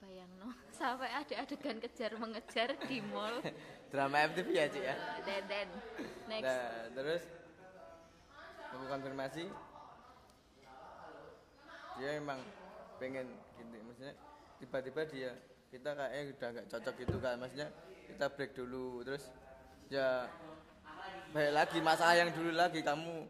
Bayang 0.00 0.32
no 0.40 0.48
sampai 0.80 1.12
ada 1.12 1.34
adegan 1.44 1.76
kejar 1.76 2.16
mengejar 2.16 2.72
di 2.88 3.04
mall. 3.04 3.44
Drama 3.92 4.24
FTV 4.32 4.48
ya 4.56 4.64
cik 4.72 4.80
ya? 4.80 4.96
Then 5.28 5.42
then 5.44 5.68
next. 6.32 6.48
Nah, 6.48 6.72
terus? 6.96 7.22
Aku 8.72 8.84
konfirmasi? 8.88 9.44
Dia 12.00 12.10
emang 12.16 12.40
pengen 12.96 13.28
gitu 13.60 13.76
maksudnya 13.84 14.14
tiba-tiba 14.56 15.02
dia 15.08 15.30
kita 15.68 15.90
kayaknya 15.92 16.22
udah 16.36 16.48
nggak 16.52 16.66
cocok 16.68 16.94
gitu 17.00 17.16
kan 17.20 17.34
maksudnya 17.40 17.68
kita 18.08 18.26
break 18.28 18.52
dulu 18.52 19.00
terus 19.04 19.24
ya 19.88 20.28
baik 21.32 21.52
lagi 21.56 21.78
masalah 21.80 22.12
yang 22.16 22.28
dulu 22.32 22.52
lagi 22.52 22.80
kamu 22.84 23.24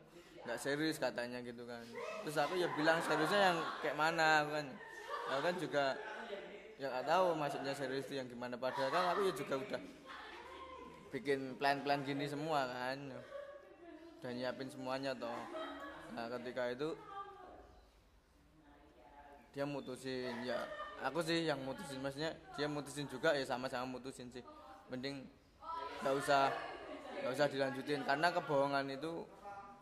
nggak 0.47 0.59
serius 0.59 0.97
katanya 1.03 1.43
gitu 1.43 1.67
kan. 1.67 1.83
Terus 2.25 2.37
aku 2.39 2.55
ya 2.57 2.71
bilang 2.79 3.03
seriusnya 3.05 3.41
yang 3.53 3.59
kayak 3.83 3.97
mana? 3.99 4.47
Kan 4.49 4.67
aku 5.31 5.41
kan 5.45 5.55
juga 5.61 5.85
ya 6.81 6.89
nggak 6.89 7.07
tahu 7.13 7.37
maksudnya 7.37 7.77
serius 7.77 8.09
itu 8.09 8.17
yang 8.17 8.25
gimana. 8.25 8.57
Padahal 8.57 8.89
kan 8.89 9.13
aku 9.13 9.29
ya 9.29 9.33
juga 9.37 9.61
udah 9.61 9.83
bikin 11.13 11.61
plan-plan 11.61 12.01
gini 12.09 12.25
semua 12.25 12.65
kan. 12.65 13.13
Udah 14.21 14.33
nyiapin 14.33 14.73
semuanya 14.73 15.13
toh. 15.13 15.37
Nah 16.17 16.33
ketika 16.33 16.73
itu 16.73 16.97
dia 19.53 19.69
mutusin. 19.69 20.33
Ya 20.41 20.65
aku 21.05 21.21
sih 21.21 21.45
yang 21.45 21.61
mutusin. 21.69 22.01
Maksudnya 22.01 22.33
dia 22.57 22.65
mutusin 22.65 23.05
juga 23.13 23.37
ya 23.37 23.45
sama-sama 23.45 24.01
mutusin 24.01 24.33
sih. 24.33 24.41
Mending 24.89 25.29
nggak 26.01 26.15
usah 26.17 26.49
nggak 27.21 27.33
usah 27.37 27.47
dilanjutin. 27.53 28.09
Karena 28.09 28.33
kebohongan 28.33 28.89
itu 28.89 29.29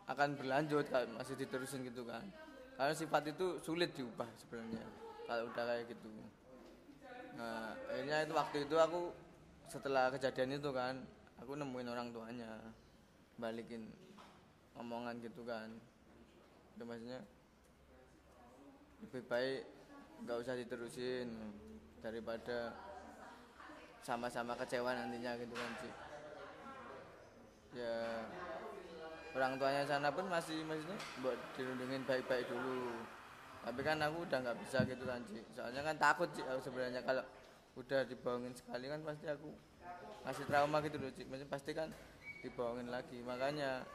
akan 0.03 0.35
berlanjut 0.35 0.83
kalau 0.91 1.07
masih 1.15 1.39
diterusin 1.39 1.79
gitu 1.87 2.03
kan. 2.03 2.27
Karena 2.75 2.91
sifat 2.91 3.31
itu 3.31 3.55
sulit 3.63 3.95
diubah 3.95 4.27
sebenarnya 4.35 4.83
kalau 5.29 5.45
udah 5.47 5.63
kayak 5.63 5.93
gitu 5.93 6.09
nah 7.39 7.71
akhirnya 7.87 8.27
itu 8.27 8.33
waktu 8.35 8.57
itu 8.67 8.75
aku 8.75 9.15
setelah 9.71 10.11
kejadian 10.11 10.59
itu 10.59 10.75
kan 10.75 10.99
aku 11.39 11.55
nemuin 11.55 11.87
orang 11.87 12.11
tuanya 12.11 12.51
balikin 13.39 13.87
omongan 14.75 15.23
gitu 15.23 15.47
kan. 15.47 15.71
Itu 16.75 16.83
maksudnya 16.83 17.23
lebih 18.99 19.23
baik 19.31 19.63
nggak 20.27 20.37
usah 20.43 20.59
diterusin 20.59 21.31
daripada 22.03 22.75
sama-sama 24.03 24.55
kecewa 24.59 24.91
nantinya 24.91 25.39
gitu 25.39 25.55
kan 25.55 25.71
sih 25.79 25.93
ya 27.79 28.25
orang 29.37 29.55
tuanya 29.61 29.85
sana 29.85 30.09
pun 30.09 30.25
masih 30.27 30.65
maksudnya 30.65 30.97
buat 31.21 31.37
dirundungin 31.53 32.01
baik-baik 32.03 32.49
dulu. 32.49 32.97
Tapi 33.59 33.79
kan 33.83 33.99
aku 34.01 34.23
udah 34.25 34.39
nggak 34.39 34.57
bisa 34.65 34.81
gitu 34.87 35.03
kan 35.05 35.19
Ci. 35.27 35.43
soalnya 35.53 35.83
kan 35.83 35.95
takut 35.99 36.31
sih 36.31 36.41
sebenarnya 36.41 37.03
kalau 37.03 37.21
udah 37.79 38.03
dibohongin 38.03 38.51
sekali 38.51 38.91
kan 38.91 38.99
pasti 39.07 39.25
aku 39.31 39.49
masih 40.27 40.43
trauma 40.51 40.83
gitu 40.83 40.99
loh 40.99 41.09
Ci. 41.15 41.23
maksudnya 41.23 41.47
pasti 41.47 41.71
kan 41.71 41.87
dibohongin 42.43 42.91
lagi. 42.91 43.23
Makanya 43.23 43.87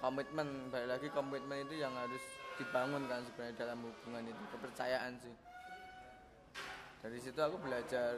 komitmen 0.00 0.72
balik 0.72 0.88
lagi 0.96 1.08
komitmen 1.12 1.68
itu 1.68 1.76
yang 1.80 1.92
harus 1.92 2.24
dibangun 2.56 3.04
kan 3.04 3.20
sebenarnya 3.28 3.56
dalam 3.60 3.84
hubungan 3.84 4.24
itu. 4.24 4.42
Kepercayaan 4.56 5.12
sih. 5.20 5.34
Dari 7.04 7.18
situ 7.20 7.36
aku 7.38 7.60
belajar 7.60 8.16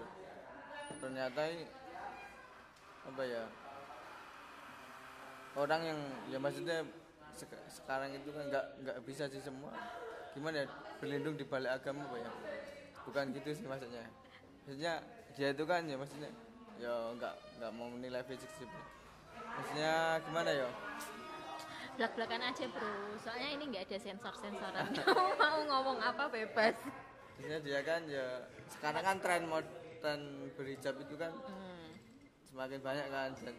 ternyata 1.02 1.42
apa 3.08 3.22
ya 3.24 3.44
orang 5.58 5.80
yang 5.84 5.98
ya 6.32 6.38
maksudnya 6.40 6.86
sek- 7.36 7.66
sekarang 7.68 8.14
itu 8.14 8.30
kan 8.30 8.46
nggak 8.46 8.66
nggak 8.86 8.98
bisa 9.02 9.26
sih 9.26 9.42
semua. 9.42 9.74
Gimana 10.32 10.62
ya 10.62 10.66
berlindung 11.02 11.34
di 11.34 11.42
balik 11.42 11.82
agama 11.82 12.06
apa 12.06 12.16
ya? 12.22 12.30
Bukan 13.04 13.34
gitu 13.34 13.50
sih 13.52 13.66
maksudnya 13.66 14.06
maksudnya 14.68 15.00
dia 15.32 15.48
itu 15.56 15.64
kan 15.64 15.80
ya 15.88 15.96
maksudnya 15.96 16.28
ya 16.76 16.92
nggak 17.16 17.34
nggak 17.56 17.72
mau 17.72 17.88
menilai 17.88 18.20
fisik 18.28 18.52
sih 18.60 18.68
maksudnya 19.32 20.20
gimana 20.28 20.50
ya? 20.52 20.68
Belak-belakan 21.96 22.52
aja 22.52 22.64
bro. 22.70 22.94
Soalnya 23.18 23.48
ini 23.58 23.64
nggak 23.74 23.90
ada 23.90 23.98
sensor-sensoran. 23.98 24.86
Mau 25.42 25.58
ngomong 25.66 25.98
apa 25.98 26.30
bebas. 26.30 26.78
Maksudnya 27.34 27.58
dia 27.58 27.80
kan 27.82 28.06
ya 28.06 28.46
sekarang 28.70 29.02
kan 29.02 29.16
tren 29.18 29.42
mod 29.50 29.66
tren 29.98 30.20
berhijab 30.54 30.94
itu 31.02 31.14
kan 31.18 31.34
hmm. 31.34 31.90
semakin 32.46 32.78
banyak 32.78 33.06
kan 33.10 33.30
dan 33.34 33.54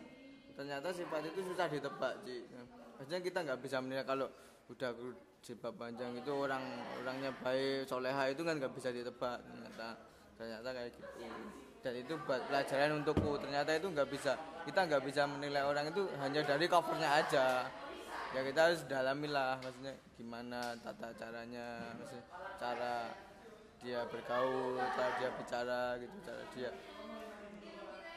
ternyata 0.56 0.88
sifat 0.92 1.24
itu 1.28 1.40
susah 1.52 1.68
ditebak 1.72 2.14
sih 2.28 2.44
maksudnya 3.00 3.22
kita 3.24 3.40
nggak 3.48 3.60
bisa 3.64 3.80
menilai 3.80 4.04
kalau 4.04 4.28
udah 4.68 4.92
jilbab 5.40 5.74
panjang 5.80 6.12
itu 6.20 6.32
orang 6.36 6.64
orangnya 7.00 7.32
baik 7.40 7.88
soleha 7.88 8.28
itu 8.28 8.44
kan 8.44 8.60
nggak 8.60 8.76
bisa 8.76 8.92
ditebak 8.92 9.40
ternyata 9.40 9.96
ternyata 10.40 10.70
kayak 10.72 10.90
gitu. 10.96 11.28
Dan 11.80 11.94
itu 12.00 12.14
buat 12.24 12.42
pelajaran 12.48 13.04
untukku. 13.04 13.32
Ternyata 13.44 13.76
itu 13.76 13.88
nggak 13.92 14.08
bisa 14.08 14.40
kita 14.64 14.80
nggak 14.88 15.04
bisa 15.04 15.28
menilai 15.28 15.64
orang 15.68 15.92
itu 15.92 16.08
hanya 16.24 16.42
dari 16.48 16.66
covernya 16.72 17.10
aja. 17.20 17.68
Ya 18.32 18.42
kita 18.46 18.60
harus 18.72 18.82
dalami 18.88 19.28
lah 19.28 19.60
maksudnya 19.60 19.94
gimana 20.16 20.78
tata 20.80 21.10
caranya 21.18 21.98
maksudnya 21.98 22.26
cara 22.62 22.96
dia 23.80 24.00
bergaul 24.12 24.78
cara 24.78 25.12
dia 25.18 25.30
bicara 25.34 25.82
gitu 25.98 26.16
cara 26.22 26.44
dia 26.54 26.70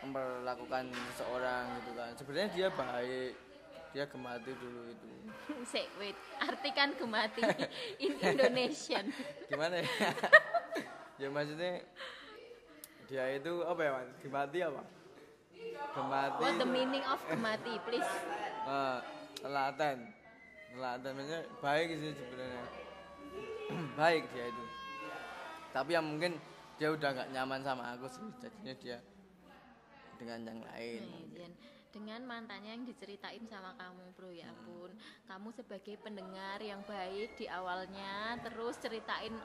memperlakukan 0.03 0.85
seseorang 1.15 1.65
gitu 1.83 1.91
kan. 1.99 2.11
Sebenarnya 2.15 2.51
dia 2.55 2.69
baik 2.71 3.33
dia 3.93 4.05
gemati 4.09 4.53
dulu 4.57 4.81
itu. 4.89 5.09
Say, 5.73 5.87
wait 5.99 6.19
artikan 6.39 6.93
gemati. 6.99 7.43
In 8.05 8.15
Indonesian. 8.21 9.11
Gimana 9.49 9.81
ya 9.81 9.89
ya 11.23 11.29
maksudnya 11.31 11.73
dia 13.07 13.25
itu 13.39 13.53
apa 13.63 13.81
ya 13.87 13.91
Mas? 13.95 14.11
gemati 14.19 14.59
apa? 14.67 14.83
Gemati 15.95 16.43
what 16.43 16.55
the 16.59 16.67
itu, 16.67 16.75
meaning 16.75 17.05
of 17.07 17.21
gemati 17.31 17.75
please. 17.87 18.13
Eh, 18.67 18.99
telaten. 19.39 19.99
Telaten 20.75 21.11
maksudnya 21.15 21.43
baik 21.63 21.89
sih 21.95 22.11
sebenarnya. 22.11 22.65
Baik 24.01 24.29
dia 24.35 24.53
itu. 24.53 24.65
Tapi 25.73 25.91
yang 25.97 26.05
mungkin 26.05 26.37
dia 26.77 26.93
udah 26.93 27.09
nggak 27.15 27.31
nyaman 27.33 27.61
sama 27.65 27.97
aku 27.97 28.05
sih 28.11 28.27
jadinya 28.43 28.75
dia 28.77 28.99
dengan 30.21 30.45
yang 30.45 30.61
lain. 30.61 31.01
Nah, 31.09 31.25
Jen, 31.33 31.53
dengan 31.93 32.21
mantannya 32.25 32.73
yang 32.73 32.85
diceritain 32.89 33.45
sama 33.49 33.77
kamu 33.77 34.17
bro 34.17 34.33
ya 34.33 34.49
pun 34.65 34.89
kamu 35.29 35.49
sebagai 35.53 36.01
pendengar 36.01 36.57
yang 36.65 36.81
baik 36.89 37.37
di 37.37 37.45
awalnya 37.49 38.41
terus 38.41 38.81
ceritain 38.81 39.37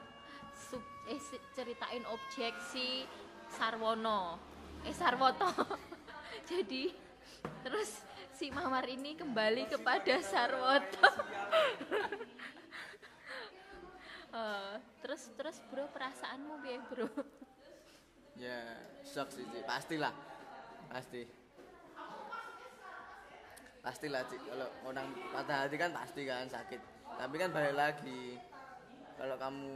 sub, 0.58 0.82
eh, 1.06 1.20
ceritain 1.54 2.02
objek 2.10 2.52
si 2.74 3.06
Sarwono. 3.54 4.38
Eh 4.82 4.94
Sarwoto. 4.94 5.46
Jadi 6.50 6.90
terus 7.62 8.02
si 8.34 8.50
Mawar 8.50 8.86
ini 8.90 9.14
kembali 9.14 9.70
kepada 9.70 10.18
Sarwoto. 10.22 11.08
Eh, 14.28 14.76
terus 15.00 15.32
terus 15.40 15.56
bro 15.72 15.88
perasaanmu 15.88 16.60
piye 16.60 16.78
bro? 16.92 17.08
Ya 18.36 18.76
shock 19.00 19.32
sih 19.32 19.40
Ci. 19.48 19.64
pastilah. 19.64 20.12
Pasti. 20.92 21.24
Pastilah 23.80 24.22
Ci. 24.28 24.36
kalau 24.36 24.68
orang 24.84 25.08
patah 25.32 25.64
hati 25.64 25.76
kan 25.80 25.90
pasti 25.96 26.28
kan 26.28 26.44
sakit. 26.44 26.80
Tapi 27.16 27.34
kan 27.40 27.50
balik 27.50 27.72
lagi 27.74 28.36
kalau 29.16 29.34
kamu 29.40 29.74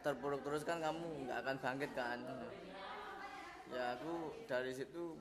terpuruk 0.00 0.40
terus 0.44 0.62
kan 0.64 0.80
kamu 0.80 1.26
nggak 1.26 1.38
akan 1.44 1.56
bangkit 1.60 1.90
kan? 1.92 2.18
Ya 3.70 3.94
aku 3.94 4.34
dari 4.50 4.72
situ 4.74 5.14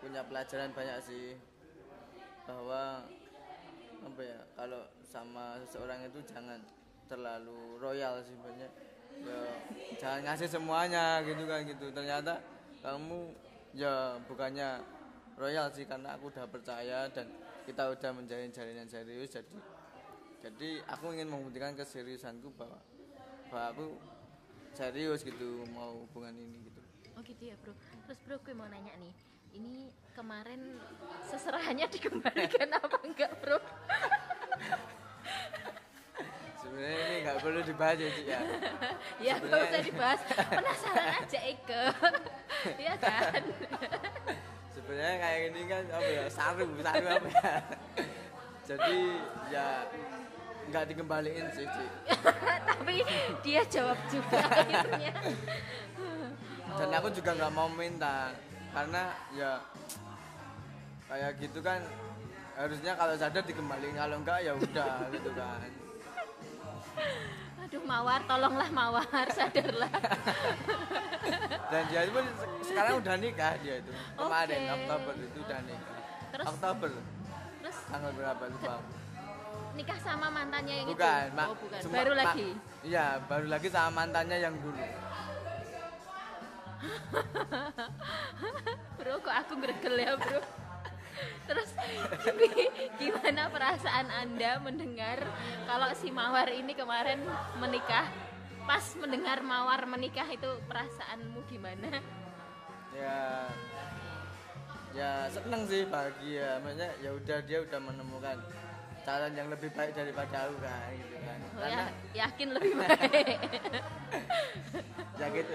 punya 0.00 0.24
pelajaran 0.24 0.72
banyak 0.72 0.98
sih 1.04 1.36
bahwa 2.44 3.04
apa 4.00 4.20
ya 4.24 4.40
kalau 4.56 4.82
sama 5.04 5.60
seseorang 5.64 6.08
itu 6.08 6.18
jangan 6.24 6.60
terlalu 7.04 7.76
royal 7.78 8.22
sih 8.24 8.36
banyak 8.40 8.70
ya 9.20 9.40
jangan 10.00 10.20
ngasih 10.28 10.48
semuanya 10.48 11.20
gitu 11.24 11.44
kan 11.48 11.64
gitu. 11.64 11.86
Ternyata 11.92 12.40
kamu 12.80 13.32
ya 13.76 14.16
bukannya 14.26 14.80
royal 15.38 15.70
sih 15.70 15.86
karena 15.86 16.16
aku 16.18 16.28
udah 16.32 16.44
percaya 16.48 17.06
dan 17.12 17.28
kita 17.64 17.92
udah 17.92 18.10
menjalin 18.12 18.50
jalinan 18.50 18.88
serius 18.88 19.30
jadi 19.30 19.56
jadi 20.40 20.70
aku 20.88 21.12
ingin 21.12 21.28
membuktikan 21.28 21.76
keseriusanku 21.76 22.50
bahwa 22.56 22.80
bahwa 23.50 23.66
aku 23.74 23.86
serius 24.72 25.20
gitu 25.20 25.66
mau 25.70 26.06
hubungan 26.06 26.32
ini 26.32 26.58
gitu. 26.64 26.80
Oh 27.12 27.22
gitu 27.22 27.42
ya 27.44 27.56
bro. 27.58 27.74
Terus 28.06 28.18
bro 28.24 28.36
gue 28.40 28.54
mau 28.54 28.66
nanya 28.66 28.94
nih. 28.96 29.14
Ini 29.50 29.74
kemarin 30.14 30.78
seserahannya 31.26 31.86
dikembalikan 31.90 32.70
apa 32.70 32.96
enggak 33.02 33.34
bro? 33.42 33.58
Sebenarnya 36.60 36.98
ini 37.02 37.16
nggak 37.24 37.38
perlu 37.40 37.60
dibahas 37.60 37.98
ya 37.98 38.08
Cik, 38.08 38.26
ya. 38.26 38.40
Ya 39.26 39.32
gak 39.34 39.42
Sebenarnya- 39.42 39.68
usah 39.68 39.82
dibahas. 39.82 40.20
Penasaran 40.30 41.08
aja 41.18 41.40
Ike 41.42 41.82
Iya 42.82 42.94
kan? 42.96 43.42
Sebenarnya 44.70 45.16
kayak 45.18 45.38
gini 45.44 45.60
kan 45.66 45.84
apa 45.90 46.08
ya 46.08 46.24
saru 46.30 46.66
saru 46.78 47.06
apa 47.10 47.28
ya. 47.28 47.54
Jadi 48.62 48.98
ya 49.50 49.66
nggak 50.70 50.84
dikembaliin 50.94 51.46
sih 51.50 51.66
Cik. 51.66 51.90
tapi 52.70 53.02
dia 53.42 53.62
jawab 53.66 53.98
juga 54.06 54.38
akhirnya. 54.62 55.12
Dan 56.78 56.88
aku 56.94 57.08
juga 57.12 57.30
nggak 57.34 57.52
mau 57.52 57.68
minta 57.68 58.30
karena 58.70 59.02
ya 59.34 59.58
kayak 61.10 61.42
gitu 61.42 61.58
kan 61.58 61.82
harusnya 62.54 62.94
kalau 62.94 63.14
sadar 63.18 63.42
dikembaliin 63.42 63.98
kalau 63.98 64.16
enggak 64.22 64.38
ya 64.46 64.52
udah 64.54 64.94
gitu 65.14 65.30
kan. 65.34 65.70
Aduh 67.66 67.82
mawar 67.84 68.22
tolonglah 68.24 68.70
mawar 68.70 69.26
sadarlah. 69.34 69.90
Dan 71.70 71.82
dia 71.90 72.00
itu 72.06 72.20
sekarang 72.66 73.02
udah 73.02 73.14
nikah 73.18 73.54
dia 73.62 73.82
itu. 73.82 73.92
Kemarin 74.14 74.60
Oke. 74.62 74.72
Oktober 74.74 75.14
itu 75.18 75.38
udah 75.42 75.60
nikah. 75.66 75.98
Terus? 76.30 76.46
Oktober. 76.46 76.90
Terus? 77.60 77.76
Tanggal 77.90 78.12
berapa 78.16 78.44
lupa 78.48 78.74
nikah 79.80 79.96
sama 79.96 80.28
mantannya 80.28 80.74
yang 80.84 80.88
bukan 80.92 81.24
itu? 81.24 81.36
Ma- 81.36 81.48
oh 81.48 81.56
bukan. 81.56 81.80
cuma- 81.80 81.96
baru 81.96 82.12
lagi? 82.12 82.48
iya 82.84 83.06
baru 83.24 83.46
lagi 83.48 83.68
sama 83.72 83.90
mantannya 84.04 84.36
yang 84.36 84.54
dulu. 84.60 84.76
Bro 89.00 89.14
kok 89.20 89.36
aku 89.36 89.52
gregel 89.60 89.96
ya 90.00 90.12
bro? 90.16 90.40
Terus 91.44 91.70
gi- 92.40 92.72
gimana 92.96 93.52
perasaan 93.52 94.08
anda 94.08 94.60
mendengar 94.60 95.24
kalau 95.64 95.92
si 95.96 96.08
mawar 96.08 96.48
ini 96.48 96.72
kemarin 96.72 97.20
menikah? 97.60 98.08
Pas 98.64 98.84
mendengar 98.96 99.40
mawar 99.44 99.84
menikah 99.84 100.28
itu 100.28 100.48
perasaanmu 100.68 101.40
gimana? 101.48 102.00
Ya 102.96 103.48
ya 104.96 105.28
seneng 105.28 105.64
sih 105.68 105.84
bahagia. 105.88 106.60
Maksudnya 106.64 106.90
ya 107.00 107.10
udah 107.12 107.38
dia 107.44 107.58
udah 107.64 107.80
menemukan 107.82 108.36
calon 109.04 109.32
yang 109.32 109.48
lebih 109.48 109.70
baik 109.72 109.92
daripada 109.96 110.48
aku 110.48 110.56
kan 110.60 110.90
gitu 110.92 111.16
kan. 111.20 111.38
Oh, 111.40 111.60
karena 111.60 111.68
ya, 111.70 111.84
yakin 112.26 112.48
lebih 112.56 112.72
baik. 112.78 113.38
Ya 115.20 115.28
gitu. 115.36 115.52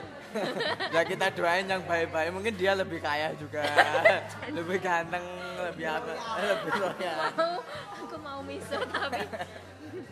Ya 0.93 1.01
kita 1.01 1.25
doain 1.33 1.65
yang 1.65 1.81
baik-baik. 1.89 2.29
Mungkin 2.29 2.53
dia 2.53 2.77
lebih 2.77 3.01
kaya 3.01 3.33
juga. 3.33 3.65
Lebih 4.57 4.77
ganteng 4.77 5.25
lebih 5.55 5.89
apa 5.89 6.13
lebih 6.37 6.71
royal 6.77 7.19
mau 7.33 7.57
aku 7.97 8.15
mau 8.21 8.39
misal 8.45 8.85
tapi 8.85 9.25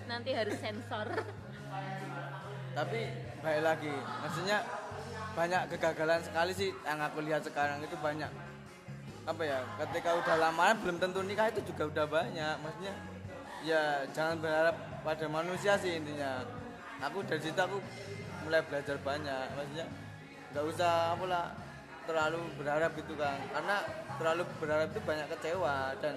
nanti 0.10 0.34
harus 0.34 0.58
sensor. 0.58 1.06
Tapi 2.74 3.00
baik 3.46 3.62
lagi. 3.62 3.94
Maksudnya 4.26 4.58
banyak 5.38 5.62
kegagalan 5.78 6.22
sekali 6.26 6.52
sih 6.58 6.70
yang 6.82 6.98
aku 7.06 7.22
lihat 7.22 7.46
sekarang. 7.46 7.86
Itu 7.86 7.94
banyak. 8.02 8.34
Apa 9.30 9.42
ya 9.46 9.62
ketika 9.86 10.18
udah 10.18 10.36
lamaran 10.50 10.82
belum 10.82 10.98
tentu 10.98 11.22
nikah 11.22 11.54
itu 11.54 11.62
juga 11.70 11.94
udah 11.94 12.06
banyak. 12.10 12.56
Maksudnya 12.58 12.94
ya 13.64 14.04
jangan 14.12 14.44
berharap 14.44 14.76
pada 15.02 15.26
manusia 15.32 15.80
sih 15.80 15.98
intinya. 15.98 16.44
Aku 17.04 17.24
dari 17.24 17.40
situ 17.44 17.58
aku 17.60 17.80
mulai 18.44 18.64
belajar 18.64 18.96
banyak. 19.00 19.46
Maksudnya 19.56 19.88
nggak 20.54 20.66
usah 20.70 21.16
apa 21.16 21.26
lah 21.26 21.46
terlalu 22.04 22.40
berharap 22.60 22.92
gitu 23.00 23.16
kan. 23.16 23.40
Karena 23.52 23.78
terlalu 24.20 24.44
berharap 24.60 24.88
itu 24.92 25.02
banyak 25.04 25.28
kecewa 25.32 25.76
dan 26.04 26.14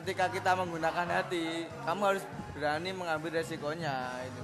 ketika 0.00 0.26
kita 0.30 0.50
menggunakan 0.54 1.06
hati 1.08 1.66
kamu 1.86 2.02
harus 2.02 2.24
berani 2.54 2.90
mengambil 2.94 3.30
resikonya 3.38 4.22
itu. 4.26 4.42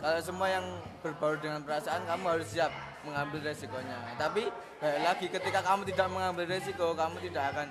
Kalau 0.00 0.20
semua 0.20 0.48
yang 0.48 0.64
berbau 1.00 1.36
dengan 1.36 1.60
perasaan 1.64 2.04
kamu 2.08 2.24
harus 2.36 2.48
siap 2.48 2.72
mengambil 3.04 3.40
resikonya. 3.44 3.96
Tapi 4.16 4.48
balik 4.80 5.02
lagi 5.04 5.26
ketika 5.28 5.60
kamu 5.64 5.88
tidak 5.88 6.08
mengambil 6.12 6.44
resiko 6.48 6.92
kamu 6.92 7.16
tidak 7.28 7.44
akan 7.52 7.68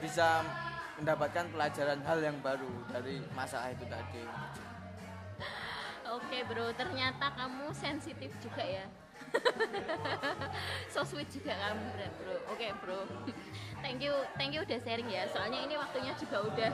bisa 0.00 0.44
mendapatkan 0.98 1.50
pelajaran 1.50 2.00
hal 2.06 2.18
yang 2.22 2.38
baru 2.38 2.70
dari 2.90 3.18
masalah 3.34 3.74
itu 3.74 3.84
tadi. 3.90 4.22
Oke 6.14 6.46
bro. 6.46 6.70
Ternyata 6.76 7.34
kamu 7.34 7.74
sensitif 7.74 8.30
juga 8.38 8.62
ya. 8.62 8.86
So 10.94 11.02
sweet 11.02 11.26
juga 11.34 11.58
kamu 11.58 11.86
bro. 12.22 12.36
Oke 12.54 12.70
bro. 12.78 13.02
Thank 13.84 14.06
you. 14.06 14.14
Thank 14.38 14.54
you 14.54 14.62
udah 14.62 14.78
sharing 14.78 15.10
ya. 15.10 15.26
Soalnya 15.34 15.66
ini 15.66 15.74
waktunya 15.74 16.14
juga 16.14 16.46
udah 16.46 16.70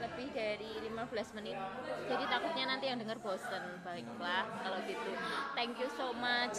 lebih 0.00 0.28
dari 0.32 0.72
15 0.88 1.36
menit. 1.40 1.56
Jadi 2.08 2.24
takutnya 2.28 2.64
nanti 2.76 2.88
yang 2.88 2.98
denger 3.00 3.20
bosen 3.20 3.80
baiklah 3.84 4.48
kalau 4.64 4.80
gitu. 4.84 5.10
Thank 5.56 5.76
you 5.80 5.88
so 5.96 6.12
much. 6.16 6.56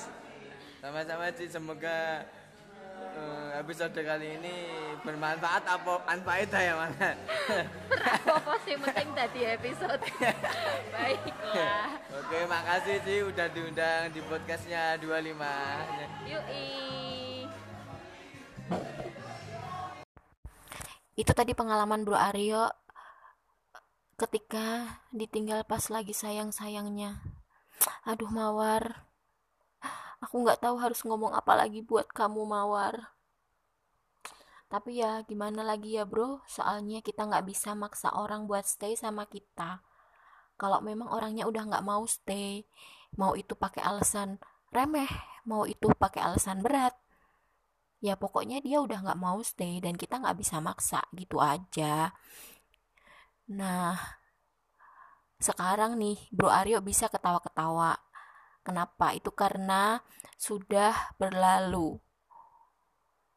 Sama-sama 0.81 1.29
Ci 1.33 1.45
semoga 1.45 2.25
eh, 3.01 3.49
episode 3.61 3.97
kali 3.97 4.37
ini 4.37 4.55
bermanfaat 5.01 5.63
apa 5.65 6.05
anfaedah 6.05 6.61
ya 6.61 6.73
mana 6.77 7.09
apa 8.31 8.55
sih 8.65 8.75
penting 8.77 9.09
tadi 9.13 9.41
episode? 9.45 10.01
Baiklah. 10.93 11.87
Oke 12.21 12.37
makasih 12.47 12.97
Ci 13.03 13.15
udah 13.25 13.47
diundang 13.51 14.13
di 14.13 14.21
podcastnya 14.25 14.97
25 15.01 16.29
yui 16.29 16.69
Itu 21.19 21.31
tadi 21.35 21.51
pengalaman 21.51 22.07
Bro 22.07 22.17
Aryo 22.17 22.71
ketika 24.15 25.01
ditinggal 25.11 25.65
pas 25.65 25.89
lagi 25.89 26.13
sayang-sayangnya. 26.13 27.19
Aduh 28.05 28.29
Mawar, 28.29 29.09
aku 30.23 30.35
nggak 30.45 30.61
tahu 30.63 30.75
harus 30.77 31.01
ngomong 31.03 31.33
apa 31.33 31.53
lagi 31.57 31.81
buat 31.81 32.07
kamu 32.13 32.41
Mawar. 32.45 32.95
Tapi 34.71 35.03
ya 35.03 35.19
gimana 35.27 35.61
lagi 35.67 35.99
ya 35.99 36.07
bro, 36.07 36.39
soalnya 36.47 37.03
kita 37.03 37.27
nggak 37.27 37.43
bisa 37.43 37.75
maksa 37.75 38.07
orang 38.15 38.47
buat 38.47 38.63
stay 38.63 38.95
sama 38.95 39.27
kita. 39.27 39.83
Kalau 40.55 40.79
memang 40.79 41.11
orangnya 41.11 41.43
udah 41.49 41.63
nggak 41.67 41.83
mau 41.83 42.07
stay, 42.07 42.63
mau 43.19 43.35
itu 43.35 43.51
pakai 43.57 43.83
alasan 43.83 44.39
remeh, 44.71 45.11
mau 45.43 45.67
itu 45.67 45.91
pakai 45.91 46.23
alasan 46.23 46.63
berat, 46.63 46.95
ya 48.01 48.17
pokoknya 48.17 48.57
dia 48.65 48.81
udah 48.81 48.97
nggak 49.05 49.21
mau 49.21 49.39
stay 49.45 49.77
dan 49.77 49.93
kita 49.93 50.17
nggak 50.17 50.41
bisa 50.41 50.57
maksa 50.57 51.05
gitu 51.13 51.37
aja 51.37 52.09
nah 53.45 53.93
sekarang 55.37 55.97
nih 56.01 56.17
Bro 56.33 56.49
Aryo 56.49 56.81
bisa 56.81 57.09
ketawa-ketawa 57.13 57.97
kenapa 58.61 59.13
itu 59.13 59.33
karena 59.33 60.01
sudah 60.37 61.15
berlalu 61.17 61.97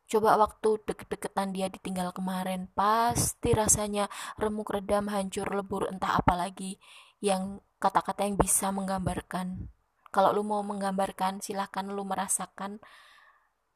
coba 0.05 0.37
waktu 0.37 0.85
deket-deketan 0.85 1.57
dia 1.57 1.67
ditinggal 1.73 2.13
kemarin 2.13 2.69
pasti 2.77 3.57
rasanya 3.57 4.07
remuk 4.37 4.71
redam 4.71 5.09
hancur 5.09 5.49
lebur 5.49 5.89
entah 5.89 6.21
apa 6.21 6.37
lagi 6.37 6.77
yang 7.25 7.65
kata-kata 7.81 8.29
yang 8.29 8.37
bisa 8.37 8.69
menggambarkan 8.69 9.73
kalau 10.15 10.31
lu 10.31 10.47
mau 10.47 10.63
menggambarkan 10.63 11.43
silahkan 11.43 11.91
lu 11.91 12.07
merasakan 12.07 12.79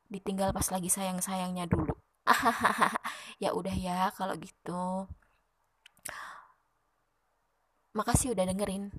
ditinggal 0.07 0.55
pas 0.55 0.71
lagi 0.71 0.87
sayang-sayangnya 0.87 1.67
dulu. 1.67 1.99
ya 3.43 3.51
udah 3.51 3.75
ya 3.75 4.15
kalau 4.15 4.39
gitu. 4.39 5.11
Makasih 7.91 8.39
udah 8.39 8.45
dengerin. 8.47 8.95